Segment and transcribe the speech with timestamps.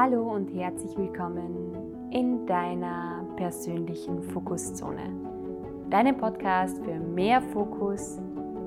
[0.00, 1.74] Hallo und herzlich willkommen
[2.12, 5.10] in deiner persönlichen Fokuszone.
[5.90, 8.20] Deinem Podcast für mehr Fokus,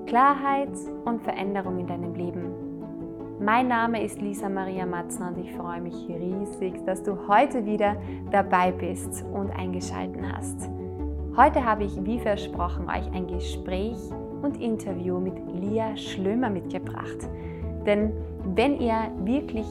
[0.07, 0.73] Klarheit
[1.05, 2.52] und Veränderung in deinem Leben.
[3.39, 7.95] Mein Name ist Lisa Maria Matzner und ich freue mich riesig, dass du heute wieder
[8.29, 10.70] dabei bist und eingeschaltet hast.
[11.38, 13.95] Heute habe ich, wie versprochen, euch ein Gespräch
[14.41, 17.29] und Interview mit Lia Schlömer mitgebracht.
[17.85, 18.12] Denn
[18.54, 19.66] wenn ihr wirklich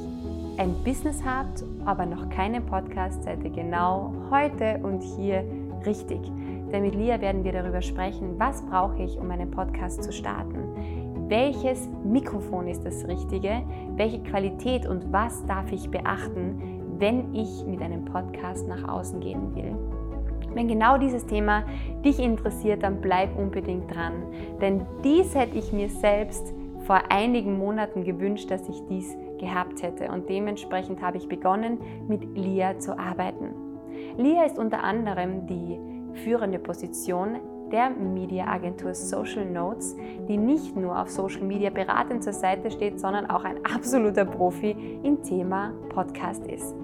[0.56, 5.44] ein Business habt, aber noch keine Podcast, seid ihr genau heute und hier
[5.86, 6.20] richtig.
[6.72, 11.28] Denn mit Lia werden wir darüber sprechen, was brauche ich, um einen Podcast zu starten.
[11.28, 13.62] Welches Mikrofon ist das Richtige?
[13.96, 19.54] Welche Qualität und was darf ich beachten, wenn ich mit einem Podcast nach außen gehen
[19.54, 19.74] will?
[20.54, 21.62] Wenn genau dieses Thema
[22.04, 24.14] dich interessiert, dann bleib unbedingt dran.
[24.60, 26.52] Denn dies hätte ich mir selbst
[26.86, 31.78] vor einigen Monaten gewünscht, dass ich dies gehabt hätte und dementsprechend habe ich begonnen,
[32.08, 33.54] mit Lia zu arbeiten.
[34.16, 35.78] Lia ist unter anderem die
[36.24, 39.96] führende Position der Mediaagentur Social Notes,
[40.28, 45.00] die nicht nur auf Social Media beratend zur Seite steht, sondern auch ein absoluter Profi
[45.02, 46.74] im Thema Podcast ist.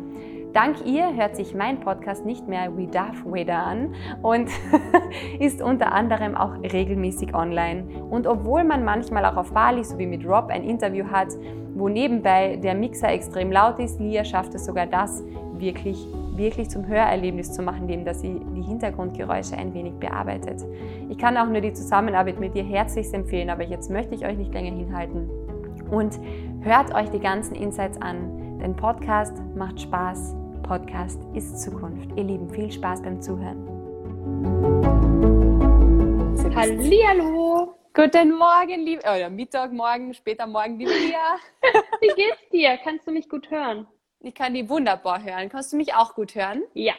[0.56, 4.48] Dank ihr hört sich mein Podcast nicht mehr wie Darth Vader an und
[5.38, 7.84] ist unter anderem auch regelmäßig online.
[8.08, 11.28] Und obwohl man manchmal auch auf Bali, so wie mit Rob, ein Interview hat,
[11.74, 15.22] wo nebenbei der Mixer extrem laut ist, Lia schafft es sogar das
[15.58, 20.64] wirklich wirklich zum Hörerlebnis zu machen, indem dass sie die Hintergrundgeräusche ein wenig bearbeitet.
[21.10, 24.38] Ich kann auch nur die Zusammenarbeit mit dir herzlichst empfehlen, aber jetzt möchte ich euch
[24.38, 25.28] nicht länger hinhalten.
[25.90, 26.18] Und
[26.62, 32.10] hört euch die ganzen Insights an, denn Podcast macht Spaß Podcast ist Zukunft.
[32.16, 33.66] Ihr Lieben, viel Spaß beim Zuhören.
[36.54, 37.74] Hallihallo.
[37.92, 41.36] Guten Morgen, liebe, oder Mittag, Morgen, später Morgen, liebe Lia.
[42.00, 42.78] Wie geht's dir?
[42.82, 43.86] Kannst du mich gut hören?
[44.20, 45.48] Ich kann die wunderbar hören.
[45.48, 46.62] Kannst du mich auch gut hören?
[46.74, 46.94] Ja,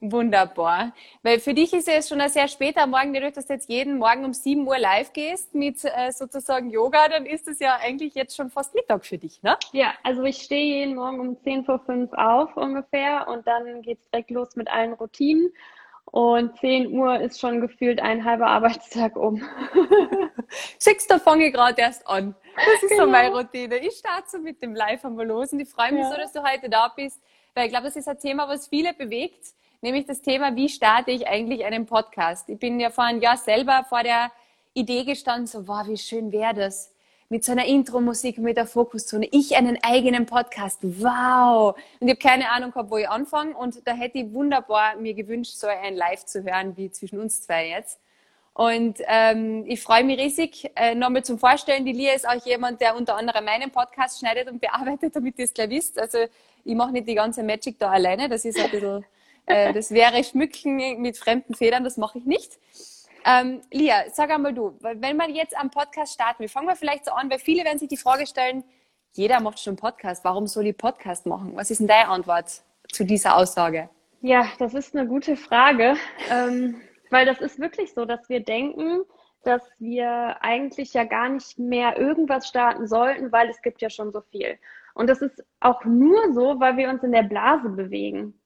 [0.00, 0.92] Wunderbar.
[1.24, 3.98] Weil für dich ist es schon ein sehr später Morgen, dadurch, dass du jetzt jeden
[3.98, 8.14] Morgen um 7 Uhr live gehst mit äh, sozusagen Yoga, dann ist es ja eigentlich
[8.14, 9.56] jetzt schon fast Mittag für dich, ne?
[9.72, 14.08] Ja, also ich stehe jeden Morgen um 10 vor 5 auf ungefähr und dann geht's
[14.12, 15.52] direkt los mit allen Routinen.
[16.04, 19.42] Und 10 Uhr ist schon gefühlt ein halber Arbeitstag um.
[20.78, 22.34] Sechster fange ich gerade erst an.
[22.54, 23.04] Das ist genau.
[23.04, 23.76] so meine Routine.
[23.78, 26.10] Ich starte so mit dem Live einmal los und ich freue mich ja.
[26.10, 27.20] so, dass du heute da bist,
[27.54, 31.10] weil ich glaube, das ist ein Thema, was viele bewegt nämlich das Thema, wie starte
[31.10, 32.48] ich eigentlich einen Podcast?
[32.48, 34.30] Ich bin ja vor einem Jahr selber vor der
[34.74, 36.92] Idee gestanden, so, wow, wie schön wäre das
[37.30, 41.76] mit so einer Intro-Musik, mit der Fokuszone, ich einen eigenen Podcast, wow!
[42.00, 45.12] Und ich habe keine Ahnung gehabt, wo ich anfange und da hätte ich wunderbar mir
[45.12, 48.00] gewünscht, so ein Live zu hören, wie zwischen uns zwei jetzt.
[48.54, 50.70] Und ähm, ich freue mich riesig.
[50.74, 54.50] Äh, Nochmal zum Vorstellen, die Lia ist auch jemand, der unter anderem meinen Podcast schneidet
[54.50, 55.98] und bearbeitet, damit ihr es gleich wisst.
[55.98, 56.18] Also
[56.64, 59.04] ich mache nicht die ganze Magic da alleine, das ist ein bisschen
[59.48, 62.58] äh, das wäre Schmücken mit fremden Federn, das mache ich nicht.
[63.24, 67.04] Ähm, Lia, sag einmal du, wenn wir jetzt am Podcast starten, wir fangen wir vielleicht
[67.04, 68.64] so an, weil viele werden sich die Frage stellen,
[69.12, 71.52] jeder macht schon Podcast, warum soll ich Podcast machen?
[71.54, 73.88] Was ist denn deine Antwort zu dieser Aussage?
[74.20, 75.96] Ja, das ist eine gute Frage,
[76.30, 76.80] ähm,
[77.10, 79.00] weil das ist wirklich so, dass wir denken,
[79.44, 84.12] dass wir eigentlich ja gar nicht mehr irgendwas starten sollten, weil es gibt ja schon
[84.12, 84.58] so viel.
[84.94, 88.37] Und das ist auch nur so, weil wir uns in der Blase bewegen.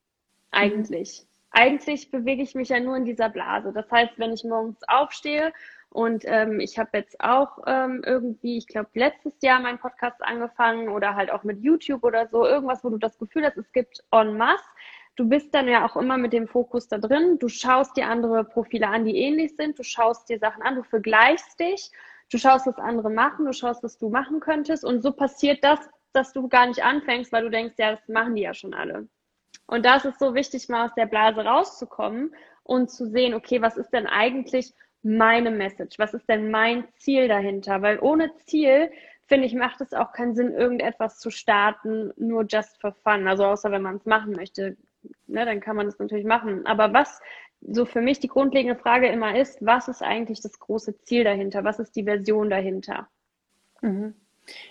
[0.53, 1.27] Eigentlich.
[1.51, 3.73] Eigentlich bewege ich mich ja nur in dieser Blase.
[3.73, 5.53] Das heißt, wenn ich morgens aufstehe
[5.91, 10.89] und ähm, ich habe jetzt auch ähm, irgendwie, ich glaube, letztes Jahr meinen Podcast angefangen
[10.89, 14.03] oder halt auch mit YouTube oder so, irgendwas, wo du das Gefühl hast, es gibt
[14.11, 14.65] en masse.
[15.17, 17.39] Du bist dann ja auch immer mit dem Fokus da drin.
[17.39, 19.79] Du schaust dir andere Profile an, die ähnlich sind.
[19.79, 21.91] Du schaust dir Sachen an, du vergleichst dich.
[22.31, 23.45] Du schaust, was andere machen.
[23.45, 24.85] Du schaust, was du machen könntest.
[24.87, 25.81] Und so passiert das,
[26.15, 29.07] dass du gar nicht anfängst, weil du denkst, ja, das machen die ja schon alle.
[29.67, 33.63] Und da ist es so wichtig, mal aus der Blase rauszukommen und zu sehen, okay,
[33.63, 35.99] was ist denn eigentlich meine Message?
[35.99, 37.83] Was ist denn mein Ziel dahinter?
[37.83, 38.91] Weil ohne Ziel,
[39.27, 43.27] finde ich, macht es auch keinen Sinn, irgendetwas zu starten, nur just for fun.
[43.27, 44.77] Also außer wenn man es machen möchte,
[45.27, 46.67] ne, dann kann man es natürlich machen.
[46.67, 47.21] Aber was
[47.61, 51.65] so für mich die grundlegende Frage immer ist, was ist eigentlich das große Ziel dahinter?
[51.65, 53.09] Was ist die Version dahinter?
[53.81, 54.15] Mhm.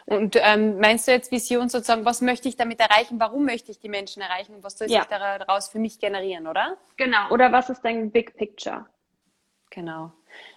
[0.06, 3.80] Und ähm, meinst du jetzt Vision sozusagen, was möchte ich damit erreichen, warum möchte ich
[3.80, 5.02] die Menschen erreichen und was soll ja.
[5.02, 6.78] sich daraus für mich generieren, oder?
[6.98, 7.30] Genau.
[7.30, 8.86] Oder was ist dein Big Picture?
[9.70, 10.12] Genau.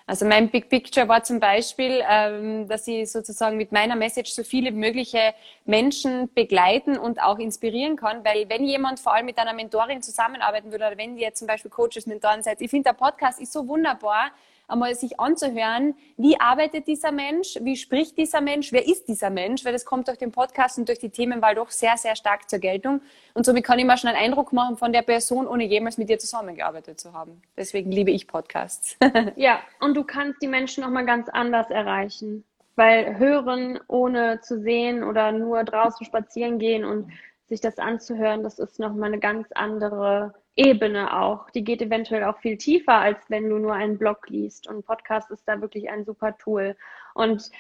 [0.06, 4.42] Also mein Big Picture war zum Beispiel, ähm, dass ich sozusagen mit meiner Message so
[4.42, 5.34] viele mögliche
[5.64, 10.70] Menschen begleiten und auch inspirieren kann, weil wenn jemand vor allem mit einer Mentorin zusammenarbeiten
[10.70, 13.66] würde oder wenn ihr zum Beispiel Coaches, Mentoren seid, ich finde der Podcast ist so
[13.66, 14.30] wunderbar,
[14.68, 19.64] einmal sich anzuhören, wie arbeitet dieser Mensch, wie spricht dieser Mensch, wer ist dieser Mensch,
[19.64, 22.58] weil das kommt durch den Podcast und durch die Themenwahl doch sehr, sehr stark zur
[22.58, 23.00] Geltung.
[23.34, 26.08] Und somit kann ich mir schon einen Eindruck machen von der Person, ohne jemals mit
[26.08, 27.42] dir zusammengearbeitet zu haben.
[27.56, 28.96] Deswegen liebe ich Podcasts.
[29.36, 32.44] ja, und du kannst die Menschen nochmal ganz anders erreichen.
[32.76, 37.12] Weil hören, ohne zu sehen oder nur draußen spazieren gehen und
[37.46, 41.50] sich das anzuhören, das ist nochmal eine ganz andere Ebene auch.
[41.50, 44.68] Die geht eventuell auch viel tiefer, als wenn du nur einen Blog liest.
[44.68, 46.76] Und Podcast ist da wirklich ein super Tool.
[47.14, 47.50] Und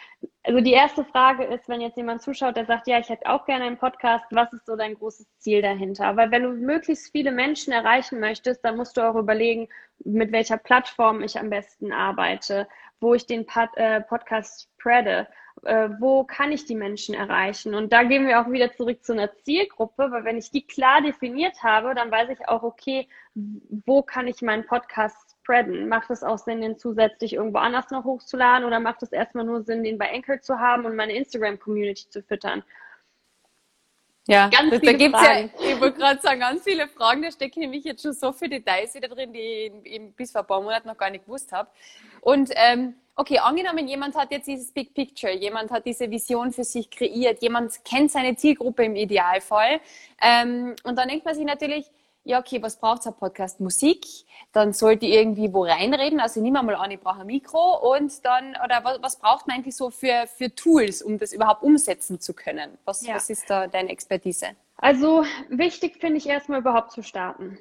[0.44, 3.46] also die erste Frage ist, wenn jetzt jemand zuschaut, der sagt, ja, ich hätte auch
[3.46, 6.16] gerne einen Podcast, was ist so dein großes Ziel dahinter?
[6.16, 9.68] Weil wenn du möglichst viele Menschen erreichen möchtest, dann musst du auch überlegen,
[10.04, 12.68] mit welcher Plattform ich am besten arbeite,
[13.00, 13.44] wo ich den
[13.74, 15.26] äh, Podcast spreade
[15.64, 17.74] äh, wo kann ich die Menschen erreichen?
[17.74, 21.02] Und da gehen wir auch wieder zurück zu einer Zielgruppe, weil wenn ich die klar
[21.02, 25.88] definiert habe, dann weiß ich auch, okay, wo kann ich meinen Podcast spreaden?
[25.88, 29.62] Macht es auch Sinn, den zusätzlich irgendwo anders noch hochzuladen oder macht es erstmal nur
[29.62, 32.62] Sinn, den bei Anchor zu haben und meine Instagram-Community zu füttern?
[34.26, 37.30] Ja, ganz da, da gibt es ja, ich wollte gerade sagen, ganz viele Fragen, da
[37.30, 40.62] stecken nämlich jetzt schon so viele Details wieder drin, die ich bis vor ein paar
[40.62, 41.68] Monaten noch gar nicht gewusst habe.
[42.22, 46.64] Und ähm, okay, angenommen, jemand hat jetzt dieses Big Picture, jemand hat diese Vision für
[46.64, 49.80] sich kreiert, jemand kennt seine Zielgruppe im Idealfall.
[50.22, 51.90] Ähm, und dann denkt man sich natürlich,
[52.24, 53.60] ja, okay, was braucht ein Podcast?
[53.60, 54.06] Musik,
[54.52, 57.94] dann sollte ich irgendwie wo reinreden, also ich nehme mal an, ich brauche ein Mikro
[57.94, 61.62] und dann, oder was, was braucht man eigentlich so für, für Tools, um das überhaupt
[61.62, 62.78] umsetzen zu können?
[62.86, 63.14] Was, ja.
[63.14, 64.56] was ist da deine Expertise?
[64.78, 67.58] Also wichtig finde ich erstmal überhaupt zu starten.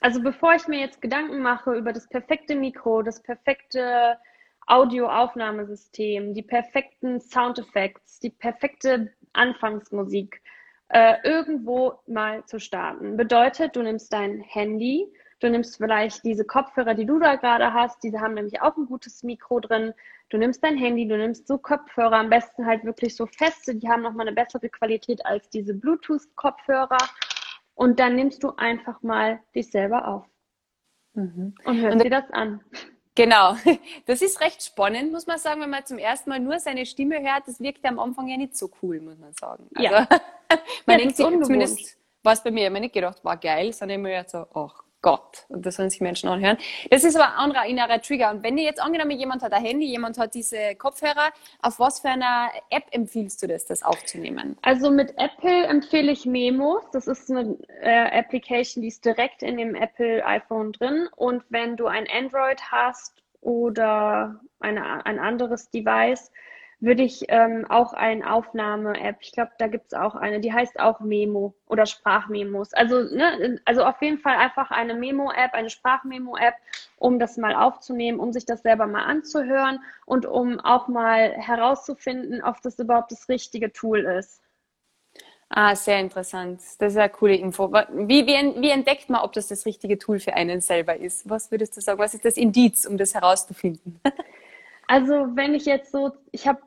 [0.00, 4.18] Also bevor ich mir jetzt Gedanken mache über das perfekte Mikro, das perfekte
[4.66, 10.42] Audioaufnahmesystem, die perfekten Soundeffekte, die perfekte Anfangsmusik,
[10.92, 13.16] äh, irgendwo mal zu starten.
[13.16, 15.10] Bedeutet, du nimmst dein Handy,
[15.40, 18.86] du nimmst vielleicht diese Kopfhörer, die du da gerade hast, diese haben nämlich auch ein
[18.86, 19.94] gutes Mikro drin.
[20.28, 23.88] Du nimmst dein Handy, du nimmst so Kopfhörer, am besten halt wirklich so feste, die
[23.88, 26.98] haben nochmal eine bessere Qualität als diese Bluetooth-Kopfhörer
[27.74, 30.26] und dann nimmst du einfach mal dich selber auf
[31.14, 31.54] mhm.
[31.64, 32.60] und hörst und dir das an.
[33.14, 33.56] Genau,
[34.06, 37.20] das ist recht spannend, muss man sagen, wenn man zum ersten Mal nur seine Stimme
[37.20, 37.46] hört.
[37.46, 39.68] Das wirkt am Anfang ja nicht so cool, muss man sagen.
[39.74, 40.08] Also, ja.
[40.86, 44.00] Man ja, denkt sich, zumindest war es bei mir immer nicht gedacht, war geil, sondern
[44.00, 45.46] immer jetzt so, ach Gott.
[45.48, 46.56] Und das sollen sich Menschen anhören.
[46.90, 48.30] Das ist aber ein anderer innerer Trigger.
[48.30, 52.00] Und wenn dir jetzt angenommen, jemand hat ein Handy, jemand hat diese Kopfhörer, auf was
[52.00, 54.56] für einer App empfiehlst du das, das aufzunehmen?
[54.62, 56.84] Also mit Apple empfehle ich Memos.
[56.92, 61.08] Das ist eine äh, Application, die ist direkt in dem Apple iPhone drin.
[61.16, 66.30] Und wenn du ein Android hast oder eine, ein anderes Device,
[66.82, 70.80] würde ich ähm, auch eine Aufnahme-App, ich glaube, da gibt es auch eine, die heißt
[70.80, 72.74] auch Memo oder Sprachmemos.
[72.74, 76.54] Also, ne, also auf jeden Fall einfach eine Memo-App, eine Sprachmemo-App,
[76.96, 82.42] um das mal aufzunehmen, um sich das selber mal anzuhören und um auch mal herauszufinden,
[82.42, 84.42] ob das überhaupt das richtige Tool ist.
[85.48, 86.62] Ah, sehr interessant.
[86.78, 87.70] Das ist eine coole Info.
[87.72, 91.30] Wie, wie, wie entdeckt man, ob das das richtige Tool für einen selber ist?
[91.30, 92.00] Was würdest du sagen?
[92.00, 94.00] Was ist das Indiz, um das herauszufinden?
[94.92, 96.60] Also wenn ich jetzt so, ich habe,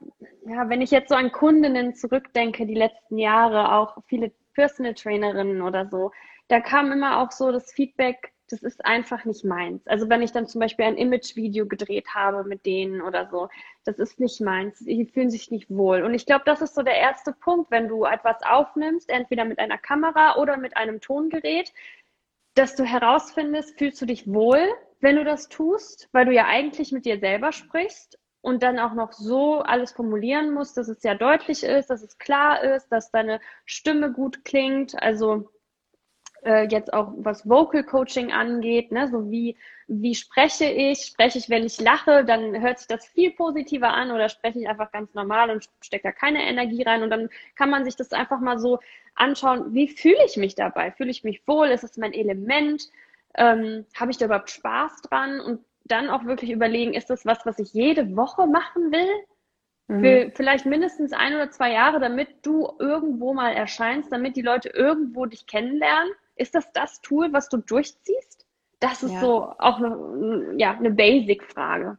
[0.47, 5.61] ja, wenn ich jetzt so an Kundinnen zurückdenke, die letzten Jahre, auch viele Personal Trainerinnen
[5.61, 6.09] oder so,
[6.47, 9.85] da kam immer auch so das Feedback, das ist einfach nicht meins.
[9.85, 13.47] Also wenn ich dann zum Beispiel ein Image-Video gedreht habe mit denen oder so,
[13.83, 14.79] das ist nicht meins.
[14.79, 16.01] Die fühlen sich nicht wohl.
[16.01, 19.59] Und ich glaube, das ist so der erste Punkt, wenn du etwas aufnimmst, entweder mit
[19.59, 21.71] einer Kamera oder mit einem Tongerät,
[22.55, 24.67] dass du herausfindest, fühlst du dich wohl
[25.05, 28.95] wenn du das tust, weil du ja eigentlich mit dir selber sprichst und dann auch
[28.95, 33.11] noch so alles formulieren musst, dass es ja deutlich ist, dass es klar ist, dass
[33.11, 34.99] deine Stimme gut klingt.
[35.01, 35.51] Also
[36.45, 39.09] äh, jetzt auch was Vocal Coaching angeht, ne?
[39.09, 41.05] so wie, wie spreche ich?
[41.05, 44.69] Spreche ich, wenn ich lache, dann hört sich das viel positiver an oder spreche ich
[44.69, 48.13] einfach ganz normal und stecke da keine Energie rein und dann kann man sich das
[48.13, 48.79] einfach mal so
[49.15, 50.91] anschauen, wie fühle ich mich dabei?
[50.91, 51.67] Fühle ich mich wohl?
[51.67, 52.89] Ist es mein Element?
[53.37, 57.45] ähm, habe ich da überhaupt Spaß dran und dann auch wirklich überlegen, ist das was,
[57.45, 59.09] was ich jede Woche machen will?
[59.87, 59.99] Mhm.
[59.99, 64.69] Für vielleicht mindestens ein oder zwei Jahre, damit du irgendwo mal erscheinst, damit die Leute
[64.69, 66.11] irgendwo dich kennenlernen.
[66.35, 68.45] Ist das das Tool, was du durchziehst?
[68.79, 69.19] Das ist ja.
[69.21, 71.97] so auch eine, ja, eine Basic-Frage.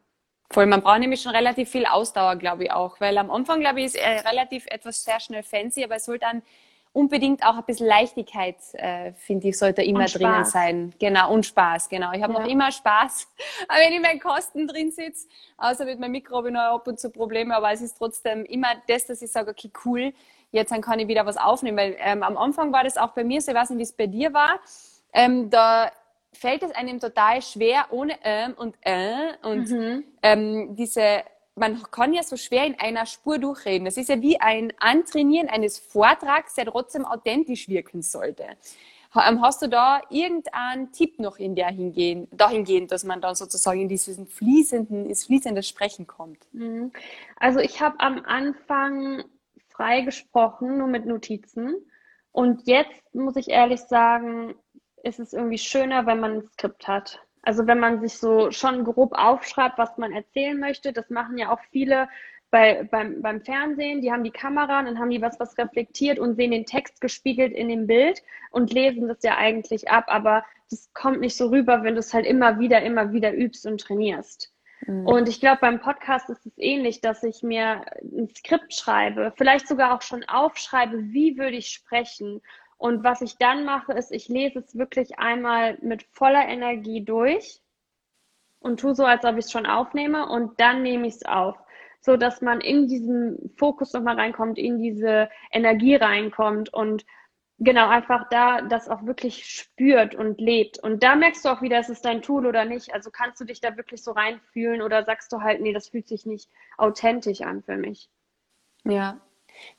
[0.49, 3.79] Voll, man braucht nämlich schon relativ viel Ausdauer, glaube ich auch, weil am Anfang, glaube
[3.79, 6.41] ich, ist er relativ etwas sehr schnell fancy, aber es soll dann
[6.93, 10.93] unbedingt auch ein bisschen Leichtigkeit, äh, finde ich, sollte immer drinnen sein.
[10.99, 12.11] Genau, und Spaß, genau.
[12.13, 12.39] Ich habe ja.
[12.39, 13.27] noch immer Spaß,
[13.69, 15.27] wenn ich meinen Kosten drin sitze.
[15.57, 18.45] Außer mit meinem Mikro habe ich noch ab und zu Probleme, aber es ist trotzdem
[18.45, 20.13] immer das, dass ich sage, okay, cool,
[20.57, 21.77] jetzt dann kann ich wieder was aufnehmen.
[21.77, 23.93] Weil ähm, am Anfang war das auch bei mir so, ich weiß nicht, wie es
[23.93, 24.59] bei dir war.
[25.13, 25.91] Ähm, da
[26.33, 30.03] fällt es einem total schwer ohne ähm und äh und mhm.
[30.21, 31.23] ähm, diese
[31.55, 33.85] man kann ja so schwer in einer Spur durchreden.
[33.85, 38.45] Das ist ja wie ein Antrainieren eines Vortrags, der trotzdem authentisch wirken sollte.
[39.15, 43.81] Ähm, hast du da irgendeinen Tipp noch in der hingehen, dahingehend, dass man dann sozusagen
[43.81, 46.39] in dieses fließenden, ins fließende Sprechen kommt?
[46.51, 46.91] Mhm.
[47.37, 49.23] Also ich habe am Anfang
[49.77, 51.75] frei gesprochen, nur mit Notizen.
[52.31, 54.55] Und jetzt muss ich ehrlich sagen,
[55.03, 57.21] ist es irgendwie schöner, wenn man ein Skript hat.
[57.43, 61.49] Also wenn man sich so schon grob aufschreibt, was man erzählen möchte, das machen ja
[61.49, 62.09] auch viele
[62.49, 66.35] bei, beim, beim Fernsehen, die haben die Kamera, dann haben die was, was reflektiert und
[66.35, 70.91] sehen den Text gespiegelt in dem Bild und lesen das ja eigentlich ab, aber das
[70.93, 74.53] kommt nicht so rüber, wenn du es halt immer wieder, immer wieder übst und trainierst.
[74.87, 75.05] Mhm.
[75.05, 79.67] Und ich glaube, beim Podcast ist es ähnlich, dass ich mir ein Skript schreibe, vielleicht
[79.67, 82.41] sogar auch schon aufschreibe, wie würde ich sprechen
[82.77, 87.61] und was ich dann mache, ist, ich lese es wirklich einmal mit voller Energie durch
[88.59, 91.57] und tue so, als ob ich es schon aufnehme und dann nehme ich es auf,
[91.99, 97.05] so dass man in diesen Fokus nochmal reinkommt, in diese Energie reinkommt und
[97.59, 100.79] genau einfach da das auch wirklich spürt und lebt.
[100.79, 102.93] Und da merkst du auch wieder, ist es dein Tool oder nicht.
[102.93, 106.07] Also kannst du dich da wirklich so reinfühlen oder sagst du halt, nee, das fühlt
[106.07, 108.09] sich nicht authentisch an für mich.
[108.83, 109.19] Ja,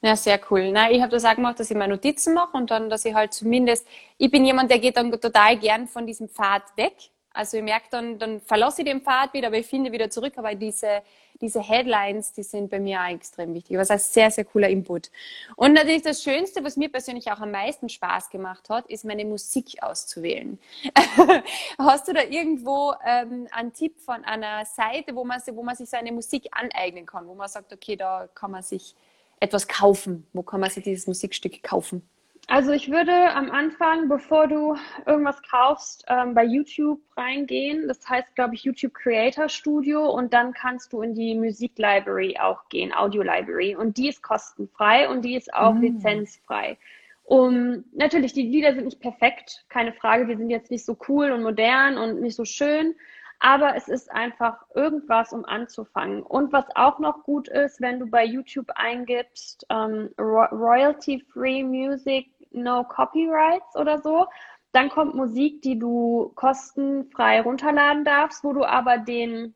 [0.00, 0.70] ja, sehr cool.
[0.73, 3.14] Na, ich habe das auch gemacht, dass ich meine Notizen mache und dann, dass ich
[3.14, 6.94] halt zumindest, ich bin jemand, der geht dann total gern von diesem Pfad weg.
[7.38, 10.33] Also ich merke dann, dann verlasse ich den Pfad wieder, aber ich finde wieder zurück.
[10.38, 11.02] Aber diese,
[11.40, 13.78] diese Headlines, die sind bei mir auch extrem wichtig.
[13.78, 15.12] Was heißt sehr, sehr cooler Input.
[15.54, 19.25] Und natürlich das Schönste, was mir persönlich auch am meisten Spaß gemacht hat, ist meine
[19.25, 20.59] Musik auszuwählen.
[21.78, 25.88] Hast du da irgendwo ähm, einen Tipp von einer Seite, wo man, wo man sich
[25.88, 28.97] seine Musik aneignen kann, wo man sagt, okay, da kann man sich
[29.38, 30.26] etwas kaufen?
[30.33, 32.02] Wo kann man sich dieses Musikstück kaufen?
[32.50, 34.75] Also ich würde am Anfang, bevor du
[35.05, 37.87] irgendwas kaufst, ähm, bei YouTube reingehen.
[37.87, 42.38] Das heißt, glaube ich, YouTube Creator Studio und dann kannst du in die Musik Library
[42.40, 43.76] auch gehen, Audio Library.
[43.76, 45.83] Und die ist kostenfrei und die ist auch mm.
[45.83, 46.78] lizenzfrei.
[47.25, 51.31] Um, natürlich, die Lieder sind nicht perfekt, keine Frage, die sind jetzt nicht so cool
[51.31, 52.95] und modern und nicht so schön,
[53.38, 56.23] aber es ist einfach irgendwas, um anzufangen.
[56.23, 62.85] Und was auch noch gut ist, wenn du bei YouTube eingibst, ähm, Royalty-Free Music, No
[62.85, 64.26] Copyrights oder so,
[64.73, 69.55] dann kommt Musik, die du kostenfrei runterladen darfst, wo du aber den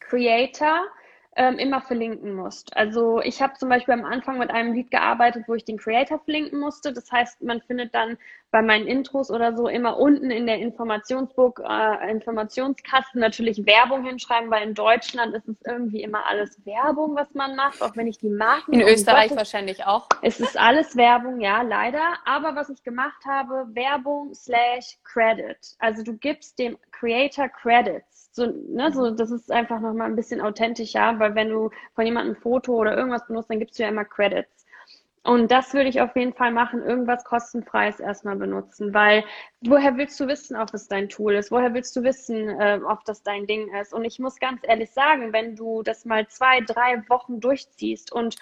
[0.00, 0.86] Creator
[1.36, 2.76] ähm, immer verlinken musst.
[2.76, 6.18] Also ich habe zum Beispiel am Anfang mit einem Lied gearbeitet, wo ich den Creator
[6.18, 6.92] verlinken musste.
[6.92, 8.18] Das heißt, man findet dann
[8.50, 14.50] bei meinen Intros oder so immer unten in der Informationsbook, äh, Informationskasten natürlich Werbung hinschreiben,
[14.50, 18.18] weil in Deutschland ist es irgendwie immer alles Werbung, was man macht, auch wenn ich
[18.18, 18.74] die Marken.
[18.74, 20.06] In Österreich Gottes, wahrscheinlich auch.
[20.20, 22.02] Es ist alles Werbung, ja, leider.
[22.26, 25.56] Aber was ich gemacht habe, Werbung slash Credit.
[25.78, 30.40] Also du gibst dem Creator Credits so, ne, so, das ist einfach nochmal ein bisschen
[30.40, 33.90] authentischer, weil wenn du von jemandem ein Foto oder irgendwas benutzt, dann gibst du ja
[33.90, 34.66] immer Credits.
[35.24, 39.24] Und das würde ich auf jeden Fall machen, irgendwas kostenfreies erstmal benutzen, weil
[39.60, 41.52] woher willst du wissen, ob es dein Tool ist?
[41.52, 43.94] Woher willst du wissen, äh, ob das dein Ding ist?
[43.94, 48.36] Und ich muss ganz ehrlich sagen, wenn du das mal zwei, drei Wochen durchziehst und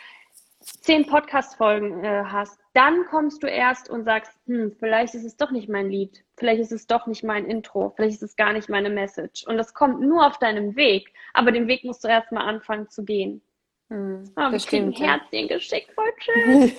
[0.61, 5.51] zehn Podcast-Folgen äh, hast, dann kommst du erst und sagst, hm, vielleicht ist es doch
[5.51, 8.69] nicht mein Lied, vielleicht ist es doch nicht mein Intro, vielleicht ist es gar nicht
[8.69, 9.47] meine Message.
[9.47, 13.05] Und das kommt nur auf deinem Weg, aber den Weg musst du erstmal anfangen zu
[13.05, 13.43] gehen.
[13.91, 15.01] Hm, oh, das stimmt.
[15.01, 16.73] Ein Herzchen geschickt, voll schön.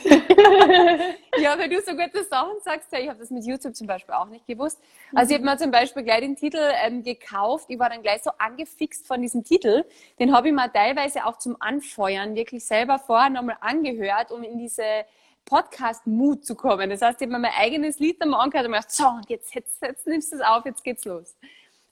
[1.40, 4.16] ja, weil du so gute Sachen sagst, ja, ich habe das mit YouTube zum Beispiel
[4.16, 4.82] auch nicht gewusst.
[5.14, 7.66] Also ich habe mir zum Beispiel gleich den Titel ähm, gekauft.
[7.68, 9.84] Ich war dann gleich so angefixt von diesem Titel.
[10.20, 14.58] Den habe ich mir teilweise auch zum Anfeuern wirklich selber vorher nochmal angehört, um in
[14.58, 15.04] diese
[15.44, 16.90] Podcast-Mut zu kommen.
[16.90, 19.30] Das heißt, ich habe mir mein eigenes Lied einmal angehört und mir gedacht, so, und
[19.30, 21.36] jetzt, jetzt, jetzt nimmst du es auf, jetzt geht's los.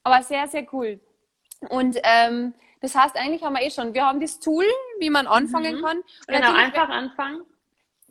[0.02, 1.02] Aber sehr, sehr cool.
[1.70, 4.66] Und ähm, das heißt, eigentlich haben wir eh schon, wir haben das Tool,
[5.00, 5.84] wie man anfangen mhm.
[5.84, 6.04] kann.
[6.28, 7.42] Genau, einfach anfangen.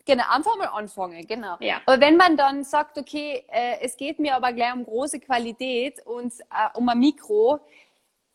[0.08, 1.56] Genau, einfach mal anfangen, genau.
[1.60, 1.82] Ja.
[1.84, 6.00] Aber wenn man dann sagt, okay, äh, es geht mir aber gleich um große Qualität
[6.06, 7.60] und äh, um ein Mikro,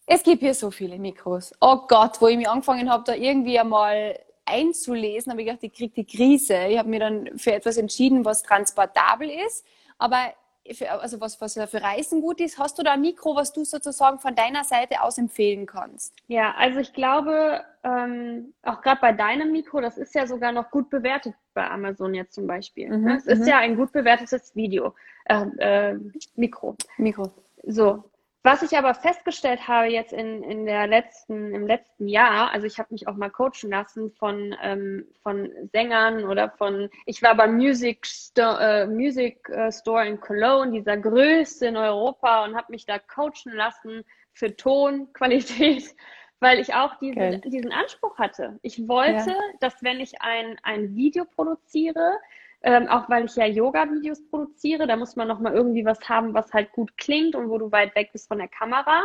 [0.05, 1.51] es gibt hier so viele Mikros.
[1.59, 5.73] Oh Gott, wo ich mich angefangen habe, da irgendwie einmal einzulesen, habe ich gedacht, ich
[5.73, 6.67] kriege die Krise.
[6.67, 9.65] Ich habe mir dann für etwas entschieden, was transportabel ist,
[9.97, 10.33] aber
[10.72, 12.58] für, also was, was für Reisen gut ist.
[12.58, 16.13] Hast du da ein Mikro, was du sozusagen von deiner Seite aus empfehlen kannst?
[16.27, 20.72] Ja, also ich glaube, ähm, auch gerade bei deinem Mikro, das ist ja sogar noch
[20.72, 22.89] gut bewertet bei Amazon jetzt zum Beispiel.
[22.89, 23.48] Mhm, es ist mhm.
[23.48, 24.93] ja ein gut bewertetes Video,
[25.25, 26.00] äh, äh,
[26.36, 26.75] Mikro.
[26.98, 27.32] Mikro.
[27.63, 28.03] So,
[28.45, 32.77] Was ich aber festgestellt habe jetzt in, in der letzten, im letzten Jahr, also ich
[32.77, 37.55] habe mich auch mal coachen lassen von, ähm, von Sängern oder von, ich war beim
[37.55, 42.85] Music, Sto äh, Music äh, Store in Cologne, dieser größte in Europa und habe mich
[42.85, 45.95] da coachen lassen für Tonqualität,
[46.41, 48.59] weil ich auch diesen, diesen Anspruch hatte.
[48.62, 49.39] Ich wollte, ja.
[49.62, 52.17] dass wenn ich ein, ein Video produziere,
[52.63, 56.53] ähm, auch weil ich ja Yoga-Videos produziere, da muss man nochmal irgendwie was haben, was
[56.53, 59.03] halt gut klingt und wo du weit weg bist von der Kamera.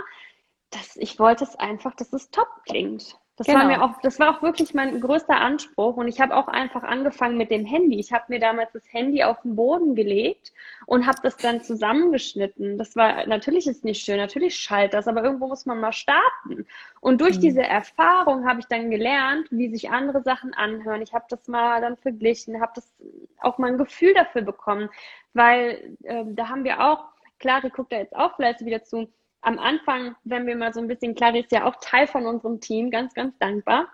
[0.71, 3.19] Das, ich wollte es einfach, dass es top klingt.
[3.39, 3.61] Das genau.
[3.61, 5.97] war mir auch, das war auch wirklich mein größter Anspruch.
[5.97, 8.01] Und ich habe auch einfach angefangen mit dem Handy.
[8.01, 10.53] Ich habe mir damals das Handy auf den Boden gelegt
[10.87, 12.79] und habe das dann zusammengeschnitten.
[12.79, 16.67] Das war natürlich ist nicht schön, natürlich schallt das, aber irgendwo muss man mal starten.
[17.01, 17.43] Und durch mhm.
[17.43, 21.01] diese Erfahrung habe ich dann gelernt, wie sich andere Sachen anhören.
[21.01, 22.93] Ich habe das mal dann verglichen, habe das
[23.41, 24.89] auch mal ein Gefühl dafür bekommen,
[25.33, 27.05] weil äh, da haben wir auch,
[27.39, 29.09] klar, ich gucke da jetzt auch vielleicht wieder zu
[29.41, 32.61] am Anfang, wenn wir mal so ein bisschen, Clary ist ja auch Teil von unserem
[32.61, 33.89] Team, ganz, ganz dankbar.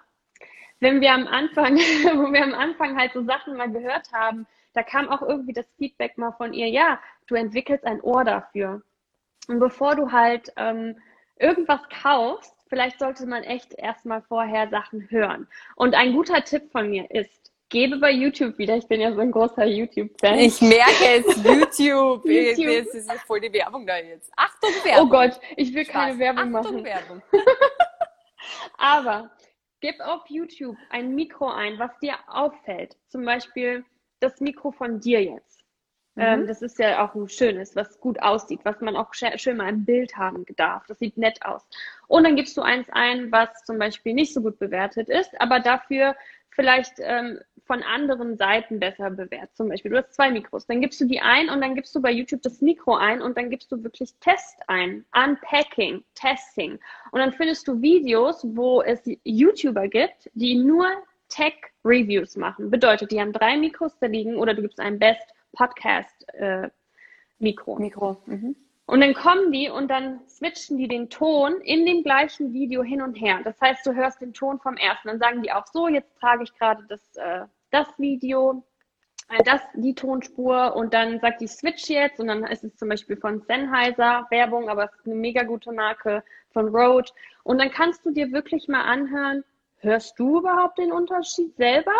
[0.81, 4.83] Wenn wir am Anfang, wo wir am Anfang halt so Sachen mal gehört haben, da
[4.83, 8.83] kam auch irgendwie das Feedback mal von ihr, ja, du entwickelst ein Ohr dafür.
[9.49, 10.97] Und bevor du halt ähm,
[11.37, 15.47] irgendwas kaufst, vielleicht sollte man echt erstmal vorher Sachen hören.
[15.77, 18.77] Und ein guter Tipp von mir ist, gebe bei YouTube wieder.
[18.77, 20.39] Ich bin ja so ein großer YouTube-Fan.
[20.39, 22.25] Ich merke es, YouTube.
[22.25, 22.59] YouTube.
[22.59, 24.33] Jetzt ist voll die Werbung da jetzt.
[24.37, 25.07] Achtung, Werbung.
[25.07, 25.93] Oh Gott, ich will Spaß.
[25.95, 26.85] keine Werbung Achtung, machen.
[26.85, 27.23] Werbung.
[28.79, 29.31] Aber
[29.81, 32.97] gib auf YouTube ein Mikro ein, was dir auffällt.
[33.09, 33.85] Zum Beispiel
[34.21, 35.65] das Mikro von dir jetzt.
[36.15, 36.23] Mhm.
[36.23, 39.69] Ähm, das ist ja auch ein schönes, was gut aussieht, was man auch schön mal
[39.69, 40.87] im Bild haben darf.
[40.87, 41.67] Das sieht nett aus.
[42.07, 45.61] Und dann gibst du eins ein, was zum Beispiel nicht so gut bewertet ist, aber
[45.61, 46.15] dafür
[46.51, 49.57] vielleicht ähm, von anderen Seiten besser bewertet.
[49.57, 52.03] Zum Beispiel, du hast zwei Mikros, dann gibst du die ein und dann gibst du
[52.03, 56.79] bei YouTube das Mikro ein und dann gibst du wirklich Test ein, Unpacking, Testing.
[57.11, 60.87] Und dann findest du Videos, wo es YouTuber gibt, die nur
[61.29, 62.71] Tech-Reviews machen.
[62.71, 66.69] Bedeutet, die haben drei Mikros da liegen oder du gibst ein Best Podcast äh,
[67.39, 67.79] Mikro.
[67.79, 68.21] Mikro.
[68.27, 68.57] Mhm.
[68.87, 73.01] Und dann kommen die und dann switchen die den Ton in dem gleichen Video hin
[73.01, 73.41] und her.
[73.43, 75.09] Das heißt, du hörst den Ton vom ersten.
[75.09, 78.65] Dann sagen die auch so, jetzt trage ich gerade das, äh, das Video,
[79.29, 82.89] äh, das, die Tonspur und dann sagt die Switch jetzt und dann ist es zum
[82.89, 87.11] Beispiel von Sennheiser Werbung, aber es ist eine mega gute Marke von Rode.
[87.43, 89.45] Und dann kannst du dir wirklich mal anhören,
[89.79, 91.93] hörst du überhaupt den Unterschied selber?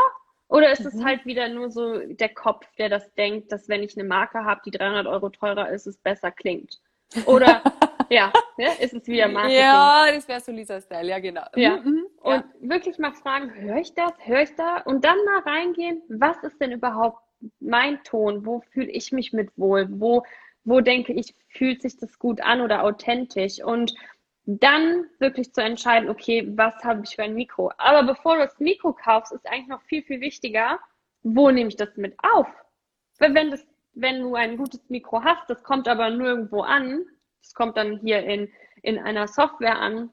[0.49, 1.05] Oder ist es mhm.
[1.05, 4.61] halt wieder nur so der Kopf, der das denkt, dass wenn ich eine Marke habe,
[4.65, 6.81] die 300 Euro teurer ist, es besser klingt?
[7.27, 7.63] Oder
[8.11, 8.69] ja, ne?
[8.81, 9.59] ist es wieder Marketing?
[9.59, 11.45] Ja, das wäre so Lisa-Style, ja genau.
[11.57, 11.77] Ja.
[11.77, 12.07] Mhm, mhm.
[12.21, 12.45] Und ja.
[12.61, 14.79] wirklich mal fragen, höre ich das, höre ich da?
[14.79, 17.21] Und dann mal reingehen, was ist denn überhaupt
[17.61, 18.47] mein Ton?
[18.47, 19.87] Wo fühle ich mich mit wohl?
[19.91, 20.25] Wo,
[20.65, 23.63] wo denke ich, fühlt sich das gut an oder authentisch?
[23.63, 23.95] Und
[24.47, 27.73] dann wirklich zu entscheiden, okay, was habe ich für ein Mikro?
[27.79, 30.79] Aber bevor du das Mikro kaufst, ist eigentlich noch viel, viel wichtiger,
[31.23, 32.47] wo nehme ich das mit auf?
[33.19, 37.07] Weil wenn das, wenn du ein gutes Mikro hast, das kommt aber nirgendwo an,
[37.45, 38.51] das kommt dann hier in,
[38.83, 40.13] in einer Software an,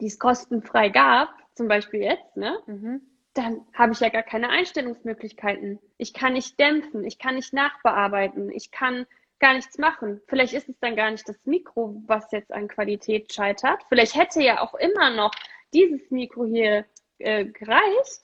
[0.00, 2.58] die es kostenfrei gab, zum Beispiel jetzt, ne?
[2.66, 3.00] Mhm.
[3.34, 5.78] Dann habe ich ja gar keine Einstellungsmöglichkeiten.
[5.98, 9.06] Ich kann nicht dämpfen, ich kann nicht nachbearbeiten, ich kann
[9.38, 10.20] gar nichts machen.
[10.26, 13.82] Vielleicht ist es dann gar nicht das Mikro, was jetzt an Qualität scheitert.
[13.88, 15.32] Vielleicht hätte ja auch immer noch
[15.72, 16.86] dieses Mikro hier
[17.18, 18.22] äh, gereicht.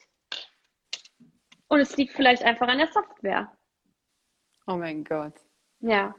[1.68, 3.52] Und es liegt vielleicht einfach an der Software.
[4.66, 5.34] Oh mein Gott.
[5.80, 6.14] Ja.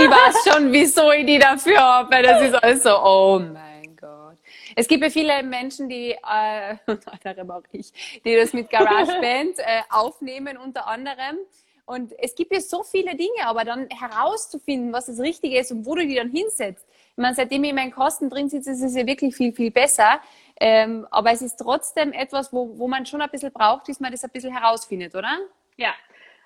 [0.00, 3.96] Ich weiß schon, wieso ich die dafür habe, weil das ist alles so, oh mein
[3.96, 4.36] Gott.
[4.76, 7.92] Es gibt ja viele Menschen, die, äh, unter anderem auch ich,
[8.24, 11.38] die das mit GarageBand äh, aufnehmen, unter anderem.
[11.84, 15.84] Und es gibt ja so viele Dinge, aber dann herauszufinden, was das Richtige ist und
[15.84, 16.86] wo du die dann hinsetzt.
[16.90, 19.72] Ich meine, seitdem ich in meinen Kosten drin sitze, ist es ja wirklich viel, viel
[19.72, 20.20] besser.
[20.60, 24.12] Ähm, aber es ist trotzdem etwas, wo, wo man schon ein bisschen braucht, bis man
[24.12, 25.38] das ein bisschen herausfindet, oder?
[25.76, 25.94] Ja,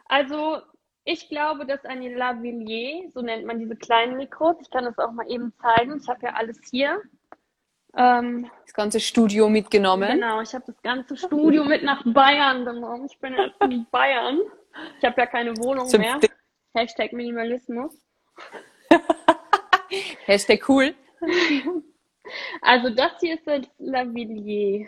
[0.07, 0.62] also
[1.05, 5.12] ich glaube, dass ein Lavalier, so nennt man diese kleinen Mikros, ich kann das auch
[5.12, 7.01] mal eben zeigen, ich habe ja alles hier.
[7.95, 10.09] Ähm, das ganze Studio mitgenommen.
[10.09, 13.05] Genau, ich habe das ganze Studio mit nach Bayern genommen.
[13.05, 14.41] Ich bin jetzt in Bayern.
[14.99, 16.19] Ich habe ja keine Wohnung Zum mehr.
[16.75, 17.95] Hashtag Minimalismus.
[20.27, 20.95] Hashtag cool.
[22.62, 24.87] Also das hier ist das Lavillier.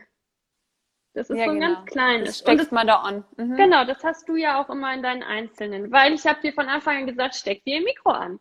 [1.14, 1.74] Das ist ja, so ein genau.
[1.74, 2.28] ganz kleines.
[2.28, 3.24] Das steckst mal da an.
[3.36, 3.56] Mhm.
[3.56, 5.92] Genau, das hast du ja auch immer in deinen Einzelnen.
[5.92, 8.40] Weil ich habe dir von Anfang an gesagt, steck dir ein Mikro an.